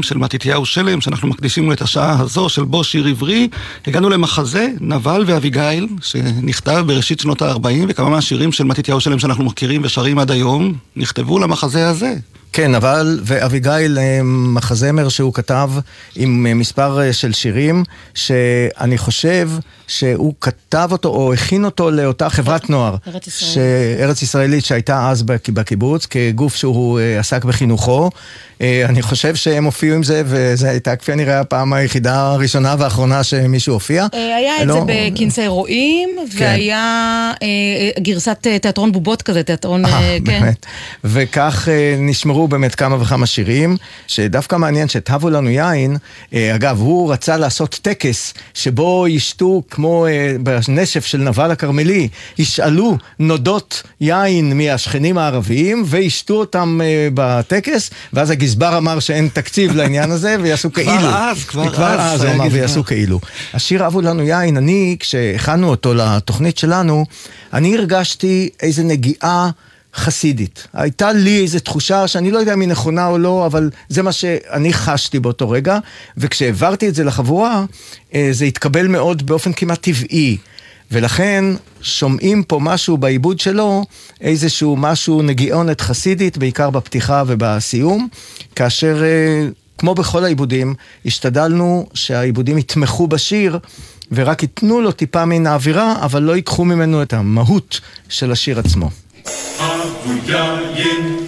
של 0.05 0.19
מתתיהו 0.19 0.67
שלם, 0.67 1.01
שאנחנו 1.01 1.29
מקדישים 1.29 1.67
לו 1.67 1.73
את 1.73 1.83
השעה 1.83 2.21
הזו 2.21 2.49
של 2.49 2.65
בו 2.65 2.85
שיר 2.85 3.07
עברי, 3.07 3.49
הגענו 3.87 4.11
למחזה 4.11 4.69
נבל 4.81 5.25
ואביגיל, 5.27 5.89
שנכתב 6.03 6.85
בראשית 6.87 7.21
שנות 7.21 7.43
ה-40, 7.43 7.85
וכמה 7.89 8.09
מהשירים 8.09 8.53
של 8.53 8.65
מתתיהו 8.65 9.01
שלם 9.01 9.19
שאנחנו 9.19 9.45
מכירים 9.45 9.81
ושרים 9.85 10.19
עד 10.19 10.31
היום, 10.31 10.75
נכתבו 10.97 11.39
למחזה 11.39 11.89
הזה. 11.89 12.15
כן, 12.55 12.75
אבל, 12.75 13.21
ואביגיל, 13.25 13.99
אה, 13.99 14.21
מחזמר 14.25 15.09
שהוא 15.09 15.35
כתב 15.35 15.71
עם 16.17 16.47
אה, 16.47 16.55
מספר 16.55 17.01
אה, 17.01 17.13
של 17.13 17.33
שירים, 17.33 17.85
שאני 18.15 18.99
חושב 18.99 19.51
שהוא 19.87 20.35
כתב 20.41 20.89
אותו 20.93 21.09
או 21.09 21.33
הכין 21.35 21.65
אותו 21.65 21.91
לאותה 21.91 22.31
חברת 22.31 22.71
נוער. 22.71 22.97
ארץ 23.09 23.27
ישראל. 23.27 23.51
ש... 23.51 23.59
ארץ 24.03 24.23
ישראלית 24.23 24.65
שהייתה 24.65 25.11
אז 25.11 25.23
בק- 25.23 25.49
בקיבוץ, 25.49 26.07
כגוף 26.07 26.57
שהוא 26.57 27.01
עסק 27.19 27.45
בחינוכו. 27.45 28.11
אני 28.61 29.03
חושב 29.03 29.35
שהם 29.35 29.65
הופיעו 29.65 29.95
עם 29.97 30.03
זה, 30.03 30.23
וזו 30.27 30.67
הייתה 30.67 30.97
כפי 30.97 31.13
הנראה 31.13 31.41
הפעם 31.41 31.73
היחידה 31.73 32.21
הראשונה 32.33 32.75
והאחרונה 32.79 33.23
שמישהו 33.25 33.73
הופיע. 33.75 34.07
היה 34.13 34.63
את 34.63 34.67
לא- 34.67 34.75
זה 34.75 34.81
בכנסי 34.87 35.47
רועים, 35.47 36.09
כן. 36.39 36.45
והיה 36.45 37.33
גרסת 37.99 38.47
תיאטרון 38.63 38.93
בובות 38.93 39.23
כזה, 39.23 39.43
תיאטרון, 39.43 39.85
אה, 39.85 39.91
כן. 39.91 40.25
באמת. 40.25 40.67
וכך 41.05 41.69
אה, 41.71 41.97
נשמרו 42.45 42.49
באמת 42.49 42.75
כמה 42.75 43.03
וכמה 43.03 43.27
שירים, 43.27 43.77
שדווקא 44.07 44.57
מעניין 44.57 44.89
שטבו 44.89 45.31
לנו 45.31 45.51
יין, 45.51 45.97
אה, 46.35 46.55
אגב, 46.55 46.81
הוא 46.81 47.13
רצה 47.13 47.37
לעשות 47.37 47.79
טקס 47.83 48.35
שבו 48.55 49.07
ישתו, 49.09 49.63
כמו 49.71 50.07
אה, 50.07 50.37
בנשף 50.41 51.07
של 51.07 51.19
נבל 51.19 51.51
הכרמלי, 51.51 52.09
ישאלו 52.39 52.99
נודות 53.19 53.83
יין 54.01 54.59
מהשכנים 54.59 55.19
הערביים, 55.19 55.85
וישתו 55.87 56.35
אותם 56.35 56.81
אה, 56.83 57.09
בטקס, 57.15 57.91
ואז 58.13 58.31
הגזבר 58.31 58.79
אמר 58.79 59.01
שאין 59.01 59.29
תקציב 59.33 59.77
לעניין 59.77 60.11
הזה, 60.11 60.37
ויעשו 60.43 60.73
כבר 60.73 60.85
כאילו. 60.85 61.09
אז, 61.09 61.45
כבר 61.45 61.75
כבר 61.75 62.01
אז 62.01 62.21
אז 62.21 62.25
הוא 62.25 62.33
אמר. 62.35 62.47
ויעשו 62.51 62.85
כאילו. 62.85 63.21
השיר 63.55 63.87
אבו 63.87 64.01
לנו 64.01 64.23
יין, 64.23 64.57
אני, 64.57 64.97
כשהכנו 65.01 65.69
אותו 65.69 65.95
לתוכנית 65.95 66.59
שלנו, 66.59 67.05
אני 67.53 67.77
הרגשתי 67.77 68.49
איזה 68.63 68.83
נגיעה 68.83 69.51
חסידית. 69.97 70.67
הייתה 70.73 71.13
לי 71.13 71.43
איזו 71.43 71.59
תחושה 71.59 72.09
שאני 72.09 72.31
לא 72.31 72.39
יודע 72.39 72.55
אם 72.55 72.61
היא 72.61 72.69
נכונה 72.69 73.07
או 73.07 73.19
לא, 73.19 73.47
אבל 73.47 73.71
זה 73.89 74.03
מה 74.03 74.13
שאני 74.13 74.73
חשתי 74.73 75.21
באותו 75.21 75.51
רגע, 75.51 75.79
וכשהעברתי 76.17 76.89
את 76.89 76.95
זה 76.95 77.05
לחבורה, 77.05 77.65
אה, 78.15 78.29
זה 78.33 78.45
התקבל 78.45 78.87
מאוד 78.87 79.27
באופן 79.27 79.53
כמעט 79.53 79.83
טבעי. 79.83 80.37
ולכן 80.91 81.45
שומעים 81.83 82.43
פה 82.43 82.59
משהו 82.63 82.97
בעיבוד 82.97 83.41
שלו, 83.41 83.85
איזשהו 84.21 84.77
משהו 84.77 85.23
נגיעונת 85.23 85.81
חסידית, 85.81 86.39
בעיקר 86.39 86.71
בפתיחה 86.71 87.23
ובסיום, 87.27 88.09
כאשר 88.57 89.03
אה, 89.05 89.49
כמו 89.79 89.95
בכל 89.95 90.25
העיבודים, 90.25 90.75
השתדלנו 91.07 91.87
שהעיבודים 91.95 92.59
יתמכו 92.59 93.07
בשיר 93.07 93.59
ורק 94.13 94.43
ייתנו 94.43 94.81
לו 94.81 94.93
טיפה 94.93 95.25
מן 95.25 95.47
האווירה, 95.47 96.05
אבל 96.05 96.23
לא 96.23 96.37
ייקחו 96.37 96.65
ממנו 96.65 97.03
את 97.03 97.13
המהות 97.13 97.81
של 98.09 98.33
השיר 98.33 98.59
עצמו. 98.59 98.91
אבו 99.59 100.13
יין, 100.29 101.27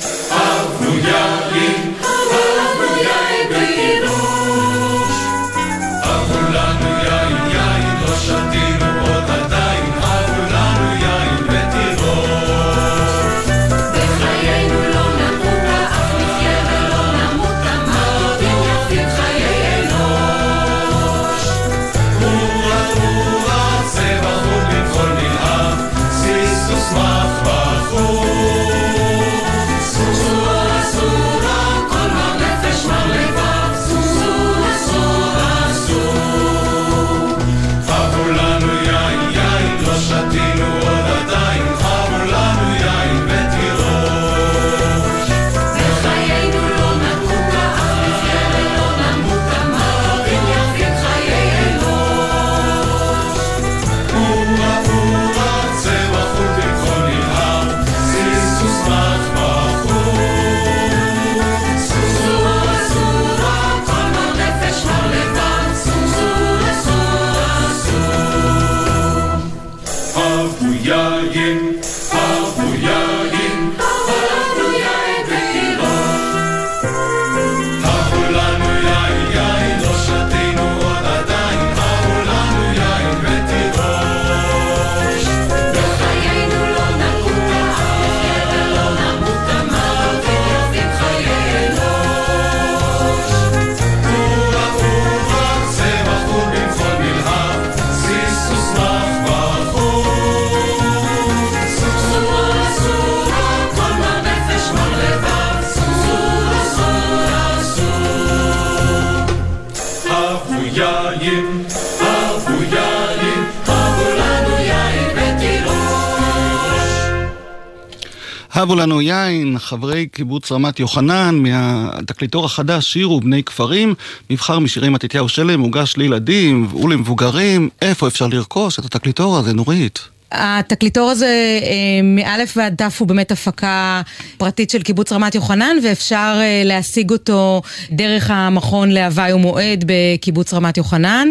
הבו 118.67 118.75
לנו 118.75 119.03
יין, 119.03 119.59
חברי 119.59 120.07
קיבוץ 120.07 120.53
רמת 120.53 120.81
יוחנן, 120.81 121.35
מהתקליטור 121.35 122.45
החדש, 122.45 122.93
שירו 122.93 123.21
בני 123.21 123.43
כפרים, 123.43 123.95
מבחר 124.31 124.59
משירי 124.59 124.89
מתתיהו 124.89 125.29
שלם, 125.29 125.61
מוגש 125.61 125.97
לילדים 125.97 126.75
ולמבוגרים. 126.75 127.69
איפה 127.83 128.09
אפשר 128.09 128.27
לרכוש 128.27 128.79
את 128.79 128.85
התקליטור 128.85 129.39
הזה, 129.39 129.53
נורית? 129.53 130.09
התקליטור 130.33 131.11
הזה 131.11 131.61
אה, 131.63 132.03
מאלף 132.03 132.57
ועד 132.57 132.75
תף 132.75 132.97
הוא 133.01 133.09
באמת 133.09 133.33
הפקה 133.33 134.03
פרטית 134.39 134.71
של 134.71 134.83
קיבוץ 134.83 135.13
רמת 135.13 135.35
יוחנן 135.35 135.77
ואפשר 135.85 136.39
אה, 136.41 136.63
להשיג 136.65 137.11
אותו 137.11 137.63
דרך 137.91 138.31
המכון 138.31 138.91
להווי 138.91 139.33
ומועד 139.33 139.85
בקיבוץ 139.87 140.55
רמת 140.55 140.77
יוחנן, 140.77 141.29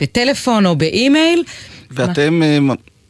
בטלפון 0.00 0.66
או 0.66 0.76
באימייל. 0.76 1.42
ואתם 1.90 2.42
אה, 2.42 2.58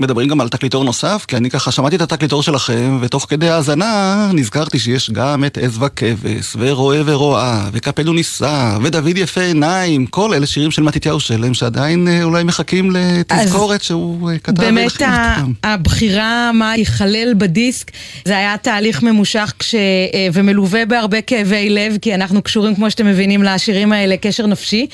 מדברים 0.00 0.28
גם 0.28 0.40
על 0.40 0.48
תקליטור 0.48 0.84
נוסף? 0.84 1.24
כי 1.28 1.36
אני 1.36 1.50
ככה 1.50 1.70
שמעתי 1.72 1.96
את 1.96 2.00
התקליטור 2.00 2.42
שלכם, 2.42 2.98
ותוך 3.00 3.26
כדי 3.28 3.48
האזנה 3.48 4.30
נזכרתי 4.32 4.78
שיש 4.78 5.10
גם 5.10 5.44
את 5.44 5.58
עז 5.58 5.82
וכבש, 5.82 6.56
ורואה 6.58 7.00
ורואה, 7.04 7.68
וקפל 7.72 8.08
ונישא, 8.08 8.78
ודוד 8.82 9.18
יפה 9.18 9.40
עיניים, 9.40 10.06
כל 10.06 10.34
אלה 10.34 10.46
שירים 10.46 10.70
של 10.70 10.82
מתתיהו 10.82 11.20
שלם, 11.20 11.54
שעדיין 11.54 12.08
אה, 12.08 12.22
אולי 12.22 12.44
מחכים 12.44 12.90
לתזכורת 12.90 13.82
שהוא 13.82 14.30
אה, 14.30 14.38
כתב 14.38 14.60
באמת 14.60 15.02
ה-. 15.02 15.44
הבחירה 15.64 16.52
מה 16.52 16.76
ייכלל 16.76 17.34
בדיסק 17.34 17.90
זה 18.24 18.36
היה 18.36 18.56
תהליך 18.56 19.02
ממושך 19.02 19.52
כש... 19.58 19.74
אה, 19.74 20.28
ומלווה 20.32 20.86
בהרבה 20.86 21.20
כאבי 21.20 21.70
לב 21.70 21.96
כי 22.02 22.14
אנחנו 22.14 22.42
קשורים 22.42 22.74
כמו 22.74 22.90
שאתם 22.90 23.06
מבינים 23.06 23.42
לשירים 23.42 23.92
האלה 23.92 24.16
קשר 24.16 24.46
נפשי. 24.46 24.86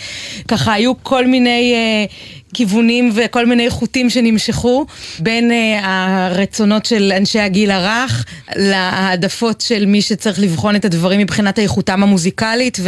ככה 0.49 0.73
היו 0.73 0.93
כל 1.03 1.27
מיני 1.27 1.75
אה, 1.75 2.05
כיוונים 2.55 3.13
וכל 3.15 3.47
מיני 3.47 3.71
חוטים 3.71 4.11
שנמשכו 4.11 4.87
בין 5.19 5.51
אה, 5.53 5.81
הרצונות 5.83 6.87
של 6.87 7.13
אנשי 7.17 7.41
הגיל 7.41 7.71
הרך 7.71 8.25
להעדפות 8.57 9.61
של 9.61 9.87
מי 9.87 10.03
שצריך 10.03 10.39
לבחון 10.39 10.77
את 10.77 10.85
הדברים 10.85 11.21
מבחינת 11.21 11.59
איכותם 11.59 12.03
המוזיקלית 12.03 12.79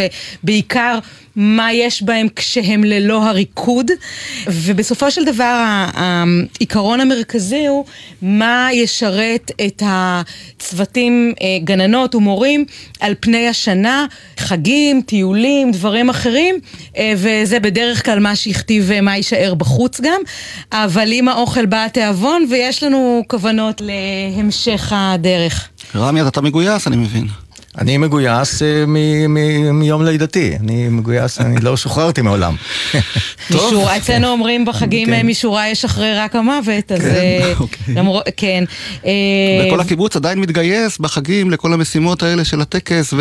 ובעיקר 0.43 0.99
מה 1.37 1.73
יש 1.73 2.03
בהם 2.03 2.27
כשהם 2.37 2.85
ללא 2.85 3.29
הריקוד 3.29 3.91
ובסופו 4.47 5.11
של 5.11 5.25
דבר 5.25 5.65
העיקרון 5.95 7.01
המרכזי 7.01 7.67
הוא 7.67 7.85
מה 8.23 8.69
ישרת 8.73 9.51
את 9.67 9.83
הצוותים, 9.87 11.35
אה, 11.43 11.59
גננות 11.65 12.15
ומורים 12.15 12.65
על 13.01 13.15
פני 13.21 13.49
השנה, 13.49 14.07
חגים, 14.39 15.03
טיולים, 15.03 15.71
דברים 15.71 16.11
אחרים 16.11 16.59
אה, 16.97 17.13
וזה 17.17 17.61
בדרך 17.61 18.05
כלל 18.05 18.19
מה 18.19 18.37
שהכתיב 18.37 18.91
אה, 18.91 19.01
מה 19.01 19.17
יישאר 19.17 19.55
בחוץ 19.55 20.01
גם 20.01 20.21
אבל 20.73 21.09
עם 21.13 21.29
האוכל 21.29 21.67
בא 21.67 21.85
התיאבון 21.85 22.47
ויש 22.51 22.83
לנו 22.83 23.23
כוונות 23.29 23.81
להמשך 23.85 24.93
הדרך. 24.97 25.69
רמי, 25.95 26.23
אתה 26.23 26.41
מגויס, 26.41 26.87
אני 26.87 26.97
מבין. 26.97 27.42
אני 27.79 27.99
מגויס 27.99 28.63
אה, 28.63 28.85
מ- 28.87 29.35
מ- 29.35 29.79
מיום 29.79 30.05
לידתי, 30.05 30.57
אני 30.61 30.89
מגויס, 30.89 31.41
אני 31.41 31.61
לא 31.61 31.77
שוחררתי 31.77 32.23
מעולם. 32.23 32.57
משורה, 33.51 33.97
אצלנו 33.97 34.29
אומרים 34.29 34.65
בחגים 34.65 35.07
כן. 35.07 35.13
אה, 35.13 35.23
משורה 35.23 35.69
יש 35.69 35.85
אחרי 35.85 36.15
רק 36.15 36.37
המוות, 36.37 36.93
אז 36.93 37.07
אה, 37.07 37.53
אוקיי. 37.61 37.95
למרות, 37.95 38.25
כן. 38.37 38.65
אה, 39.07 39.11
וכל 39.67 39.81
הקיבוץ 39.81 40.17
עדיין 40.17 40.39
מתגייס 40.41 40.99
בחגים 40.99 41.51
לכל 41.51 41.73
המשימות 41.73 42.23
האלה 42.23 42.45
של 42.45 42.61
הטקס 42.61 43.15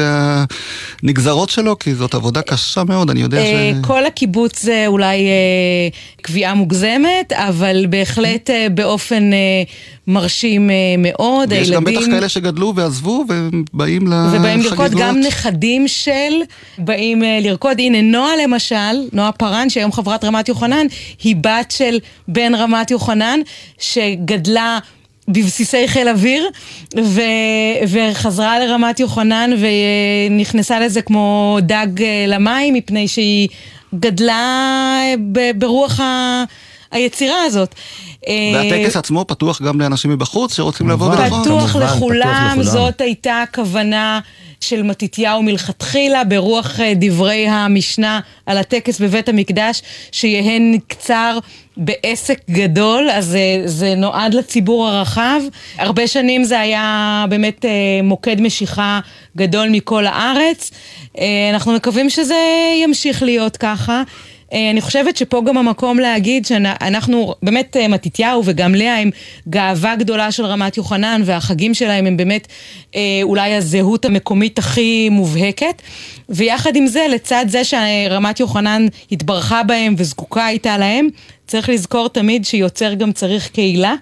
והנגזרות 1.04 1.50
שלו, 1.50 1.80
כי 1.80 1.96
זאת 1.96 2.14
עבודה 2.14 2.42
קשה 2.42 2.84
מאוד, 2.84 3.10
אני 3.10 3.22
יודע 3.22 3.38
אה, 3.38 3.72
ש... 3.76 3.86
כל 3.86 4.06
הקיבוץ 4.06 4.62
זה 4.62 4.84
אולי 4.88 5.28
קביעה 6.22 6.54
מוגזמת, 6.54 7.34
אבל 7.34 7.86
בהחלט 7.90 8.50
באופן 8.74 9.32
מרשים 10.08 10.70
אה, 10.70 10.76
מאוד. 10.98 11.52
ויש 11.52 11.72
גם 11.72 11.84
בטח 11.84 11.94
הילדים- 11.94 12.12
כאלה 12.12 12.30
שגדלו 12.30 12.74
ועזבו 12.76 13.26
ובאים 13.30 14.08
לחגיגות. 14.08 14.40
ובאים 14.40 14.62
לרקוד, 14.62 14.92
גם 14.92 15.20
נכדים 15.20 15.88
של 15.88 16.34
באים 16.78 17.24
אה, 17.24 17.40
לרקוד. 17.42 17.80
הנה, 17.80 18.02
נועה 18.02 18.32
למשל, 18.44 18.76
נועה 19.14 19.32
פארן, 19.32 19.70
שהיום 19.70 19.92
חברת 19.92 20.24
רמת 20.24 20.50
יוחנן, 20.50 20.86
היא 21.24 21.36
בת 21.42 21.72
של 21.78 22.00
בן 22.28 22.56
רמת 22.56 22.92
יוחנן, 22.92 23.40
שגדלה... 23.80 24.80
בבסיסי 25.28 25.88
חיל 25.88 26.10
אוויר, 26.10 26.50
ו... 27.04 27.22
וחזרה 27.88 28.60
לרמת 28.60 29.00
יוחנן 29.00 29.52
ונכנסה 30.30 30.80
לזה 30.80 31.02
כמו 31.02 31.58
דג 31.62 32.02
אה, 32.02 32.26
למים, 32.28 32.74
מפני 32.74 33.08
שהיא 33.08 33.48
גדלה 33.96 35.00
ב... 35.32 35.52
ברוח 35.56 36.00
ה... 36.00 36.44
היצירה 36.92 37.44
הזאת. 37.44 37.76
אה, 38.28 38.52
והטקס 38.54 38.96
עצמו 38.96 39.26
פתוח 39.28 39.62
גם 39.62 39.82
לאנשים 39.82 40.12
מבחוץ 40.12 40.56
שרוצים 40.56 40.90
לבוא. 40.90 41.08
ולראות. 41.08 41.46
פתוח 41.46 41.76
לכולם. 41.76 42.58
זאת 42.62 43.02
הייתה 43.02 43.42
הכוונה 43.42 44.20
של 44.62 44.84
מתתיהו 44.84 45.44
מלכתחילה, 45.44 46.24
ברוח 46.24 46.80
אה, 46.80 46.94
דברי 46.96 47.48
המשנה 47.48 48.20
על 48.46 48.58
הטקס 48.58 49.02
בבית 49.02 49.30
המקדש, 49.30 49.82
שיהן 50.12 50.72
נקצר 50.72 51.38
בעסק 51.78 52.40
גדול, 52.50 53.10
אז 53.10 53.36
אה, 53.36 53.62
זה 53.66 53.96
נועד 53.96 54.34
לציבור 54.34 54.88
הרחב. 54.88 55.42
הרבה 55.78 56.08
שנים 56.08 56.44
זה 56.44 56.60
היה 56.60 57.26
באמת 57.30 57.66
מוקד 58.04 58.42
משיכה 58.42 59.00
גדול 59.38 59.70
מכל 59.70 60.06
הארץ. 60.06 60.72
אנחנו 61.54 61.74
מקווים 61.74 62.10
שזה 62.10 62.36
ימשיך 62.84 63.24
להיות 63.24 63.58
ככה. 63.58 64.04
אה, 64.54 64.72
אני 64.72 64.82
חושבת 64.82 65.18
שפה 65.18 65.42
גם 65.46 65.58
המקום 65.58 66.00
להגיד 66.00 66.46
שאנחנו, 66.46 67.34
באמת 67.44 67.78
אה, 67.78 67.88
מתתיהו 67.88 68.42
וגם 68.46 68.76
לאה 68.76 68.98
הם 68.98 69.10
גאווה 69.50 69.96
גדולה 69.96 70.32
של 70.32 70.46
רמת 70.46 70.78
יוחנן 70.78 71.22
והחגים 71.26 71.74
שלהם 71.74 72.06
הם 72.06 72.18
באמת 72.18 72.48
אה, 72.96 73.02
אולי 73.24 73.54
הזהות 73.54 74.06
המקומית 74.06 74.60
הכי 74.60 75.10
מובהקת. 75.10 75.82
ויחד 76.30 76.76
עם 76.76 76.88
זה, 76.88 77.06
לצד 77.10 77.46
זה 77.48 77.62
שרמת 77.64 78.40
יוחנן 78.40 78.88
התברכה 79.12 79.64
בהם 79.64 79.96
וזקוקה 79.98 80.46
הייתה 80.46 80.78
להם, 80.78 81.08
צריך 81.48 81.70
לזכור 81.70 82.08
תמיד 82.08 82.46
שיוצר 82.46 82.94
גם 82.94 83.12
צריך 83.12 83.48
קהילה 83.48 83.96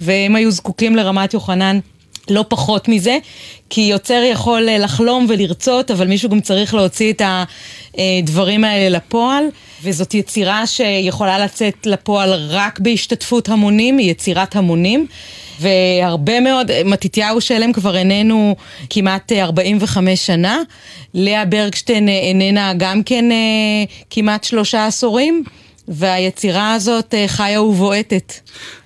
והם 0.00 0.36
היו 0.36 0.50
זקוקים 0.50 0.96
לרמת 0.96 1.34
יוחנן 1.34 1.78
לא 2.30 2.44
פחות 2.48 2.88
מזה, 2.88 3.18
כי 3.70 3.80
יוצר 3.80 4.22
יכול 4.32 4.68
לחלום 4.70 5.26
ולרצות, 5.28 5.90
אבל 5.90 6.06
מישהו 6.06 6.28
גם 6.28 6.40
צריך 6.40 6.74
להוציא 6.74 7.12
את 7.12 7.22
הדברים 7.98 8.64
האלה 8.64 8.96
לפועל, 8.96 9.44
וזאת 9.84 10.14
יצירה 10.14 10.66
שיכולה 10.66 11.38
לצאת 11.38 11.86
לפועל 11.86 12.32
רק 12.48 12.78
בהשתתפות 12.78 13.48
המונים, 13.48 13.98
היא 13.98 14.10
יצירת 14.10 14.56
המונים. 14.56 15.06
והרבה 15.60 16.40
מאוד, 16.40 16.70
מתתיהו 16.84 17.40
שלם 17.40 17.72
כבר 17.72 17.96
איננו 17.96 18.56
כמעט 18.90 19.32
אה, 19.32 19.44
45 19.44 20.26
שנה, 20.26 20.58
לאה 21.14 21.44
ברגשטיין 21.44 22.08
אה, 22.08 22.18
איננה 22.18 22.72
גם 22.76 23.02
כן 23.02 23.32
אה, 23.32 23.36
כמעט 24.10 24.44
שלושה 24.44 24.86
עשורים, 24.86 25.44
והיצירה 25.88 26.74
הזאת 26.74 27.14
אה, 27.14 27.24
חיה 27.28 27.62
ובועטת. 27.62 28.32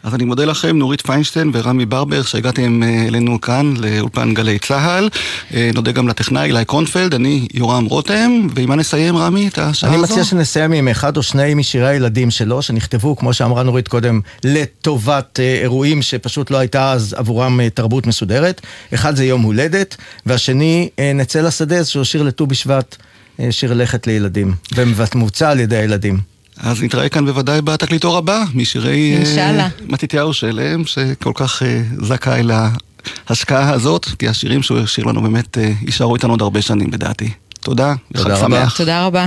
אז 0.03 0.15
אני 0.15 0.25
מודה 0.25 0.45
לכם, 0.45 0.79
נורית 0.79 1.01
פיינשטיין 1.01 1.51
ורמי 1.55 1.87
ברבר, 1.87 2.23
שהגעתם 2.23 2.83
אה, 2.83 3.05
אלינו 3.09 3.41
כאן 3.41 3.75
לאולפן 3.77 4.35
גלי 4.35 4.59
צה"ל. 4.59 5.09
אה, 5.55 5.71
נודה 5.75 5.93
גם 5.93 6.09
לטכנאי 6.09 6.43
אילי 6.43 6.65
קרונפלד, 6.65 7.15
אני 7.15 7.49
יורם 7.55 7.85
רותם, 7.85 8.47
ועם 8.55 8.69
מה 8.69 8.77
נסיים, 8.77 9.17
רמי, 9.17 9.49
את 9.49 9.59
השעה 9.59 9.91
אני 9.91 9.99
הזו? 9.99 10.13
מציע 10.13 10.25
שנסיים 10.25 10.73
עם 10.73 10.89
אחד 10.89 11.17
או 11.17 11.23
שני 11.23 11.55
משירי 11.55 11.89
הילדים 11.89 12.31
שלו, 12.31 12.63
שנכתבו, 12.63 13.17
כמו 13.17 13.33
שאמרה 13.33 13.63
נורית 13.63 13.89
קודם, 13.89 14.21
לטובת 14.45 15.41
אירועים 15.41 16.03
שפשוט 16.03 16.51
לא 16.51 16.57
הייתה 16.57 16.93
אז 16.93 17.15
עבורם 17.19 17.69
תרבות 17.69 18.07
מסודרת. 18.07 18.61
אחד 18.95 19.17
זה 19.17 19.25
יום 19.25 19.43
הולדת, 19.43 19.97
והשני, 20.27 20.89
נצא 21.15 21.41
לשדה, 21.41 21.85
שהוא 21.85 22.05
שיר 22.05 22.23
לט"ו 22.23 22.47
בשבט, 22.47 22.97
שיר 23.51 23.75
לכת 23.75 24.07
לילדים, 24.07 24.55
ומבוצע 24.75 25.51
על 25.51 25.61
ידי 25.61 25.77
הילדים. 25.77 26.38
אז 26.59 26.83
נתראה 26.83 27.09
כאן 27.09 27.27
בוודאי 27.27 27.63
בתקליטור 27.63 28.17
הבא, 28.17 28.45
משירי 28.55 29.17
אה. 29.37 29.69
מתתיהו 29.89 30.35
שלם, 30.35 30.87
שכל 30.87 31.33
כך 31.35 31.63
אה, 31.63 31.83
זכאי 32.03 32.43
להשקעה 33.31 33.71
הזאת, 33.71 34.07
כי 34.19 34.29
השירים 34.29 34.63
שהוא 34.63 34.79
השאיר 34.79 35.07
לנו 35.07 35.23
באמת 35.23 35.59
אה, 35.59 35.73
יישארו 35.83 36.15
איתנו 36.15 36.33
עוד 36.33 36.43
הרבה 36.43 36.63
שנים, 36.63 36.91
לדעתי. 36.93 37.31
תודה, 37.61 37.95
תודה 38.13 38.35
וחג 38.35 38.45
רבה. 38.45 38.61
שמח. 38.61 38.77
תודה 38.77 39.07
רבה. 39.07 39.27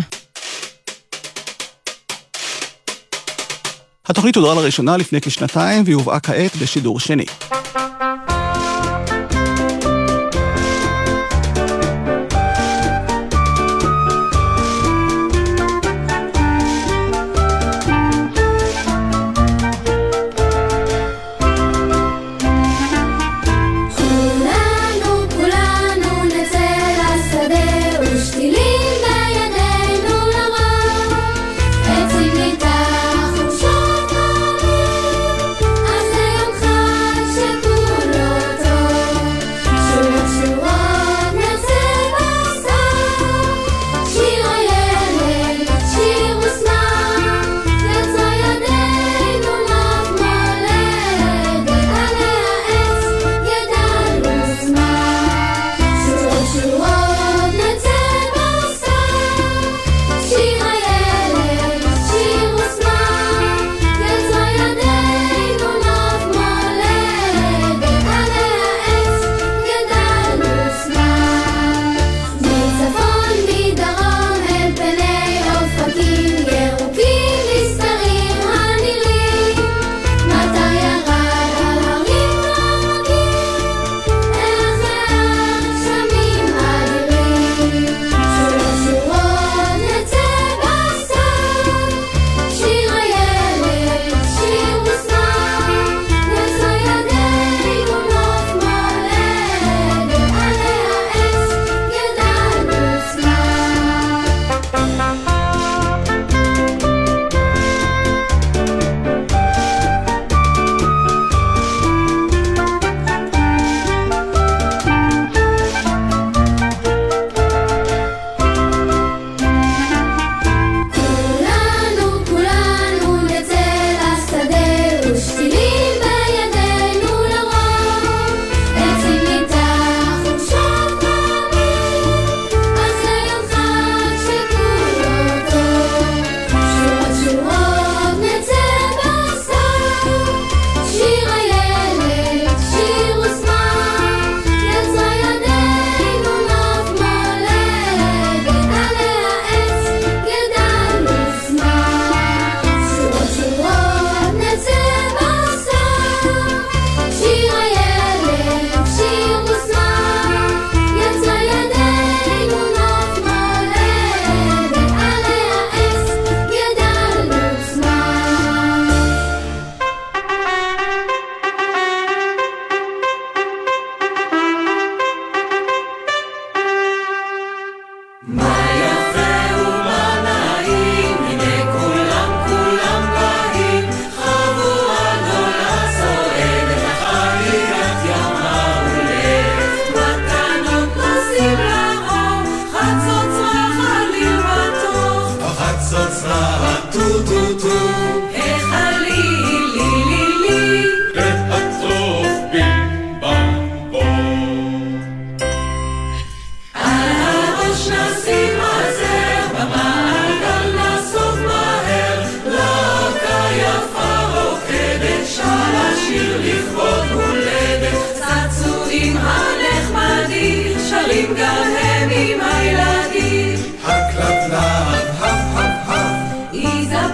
התוכנית 4.05 4.36
הודרה 4.36 4.55
לראשונה 4.55 4.97
לפני 4.97 5.21
כשנתיים, 5.21 5.84
והיא 5.84 5.95
הובאה 5.95 6.19
כעת 6.19 6.55
בשידור 6.55 6.99
שני. 6.99 7.25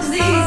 Z's. 0.02 0.47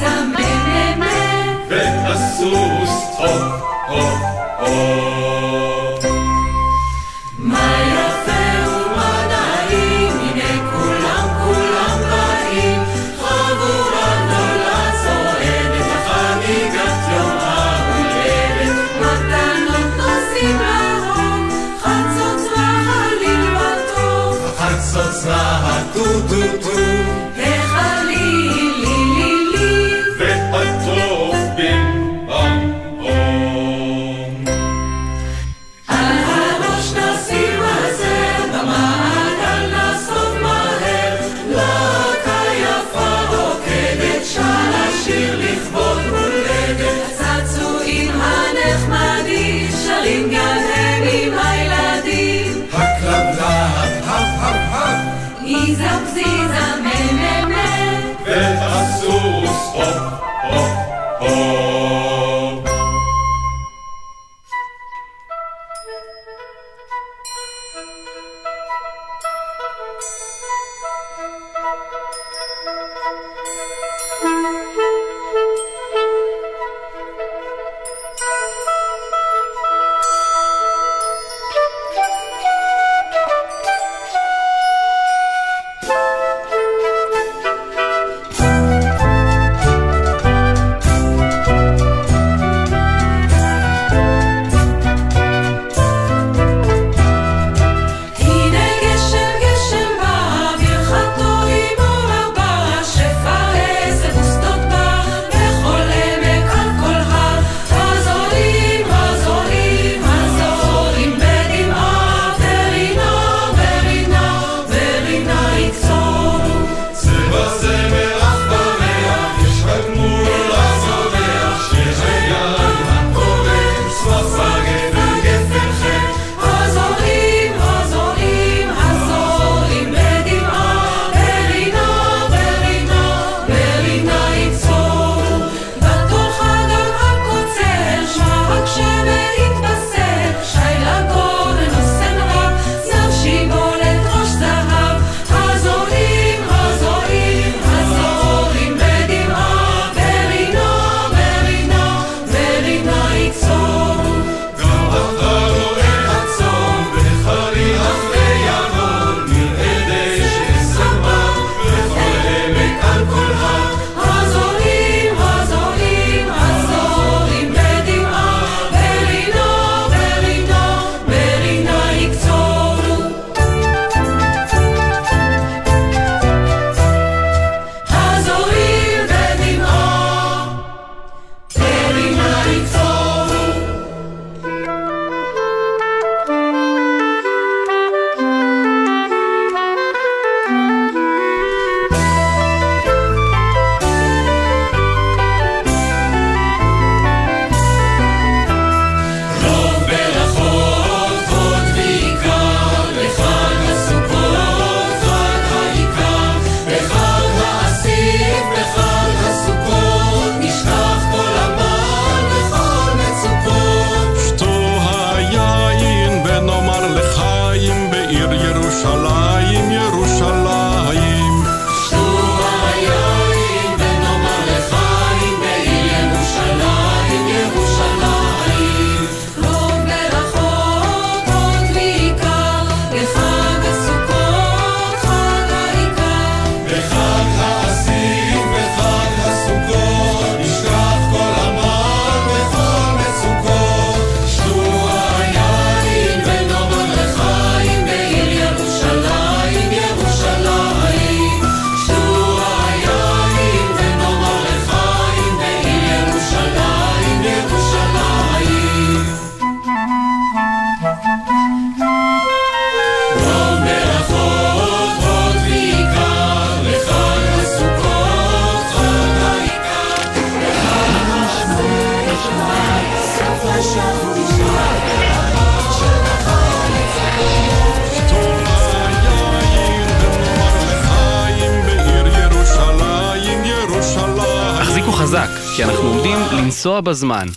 בזמן. 286.81 287.29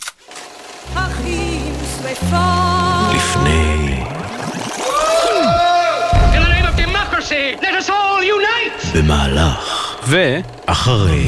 לפני... 3.16 4.04
במהלך... 8.94 9.96
ו... 10.04 10.38
אחרי... 10.66 11.28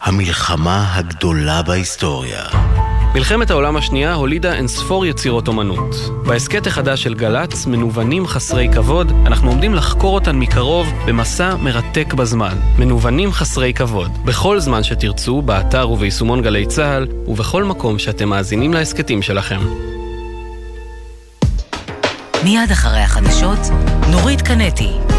המלחמה 0.00 0.94
הגדולה 0.94 1.62
בהיסטוריה. 1.62 2.71
מלחמת 3.14 3.50
העולם 3.50 3.76
השנייה 3.76 4.14
הולידה 4.14 4.54
אינספור 4.54 5.06
יצירות 5.06 5.48
אומנות. 5.48 5.96
בהסכת 6.26 6.66
החדש 6.66 7.02
של 7.02 7.14
גל"צ, 7.14 7.66
מנוונים 7.66 8.26
חסרי 8.26 8.68
כבוד, 8.74 9.12
אנחנו 9.26 9.50
עומדים 9.50 9.74
לחקור 9.74 10.14
אותן 10.14 10.36
מקרוב 10.36 10.86
במסע 11.06 11.56
מרתק 11.56 12.14
בזמן. 12.14 12.56
מנוונים 12.78 13.32
חסרי 13.32 13.74
כבוד. 13.74 14.10
בכל 14.24 14.60
זמן 14.60 14.82
שתרצו, 14.82 15.42
באתר 15.42 15.90
וביישומון 15.90 16.42
גלי 16.42 16.66
צה"ל, 16.66 17.06
ובכל 17.26 17.64
מקום 17.64 17.98
שאתם 17.98 18.28
מאזינים 18.28 18.74
להסכתים 18.74 19.22
שלכם. 19.22 19.60
מיד 22.44 22.70
אחרי 22.72 23.00
החדשות, 23.00 23.60
נורית 24.10 24.42
קנטי. 24.42 25.11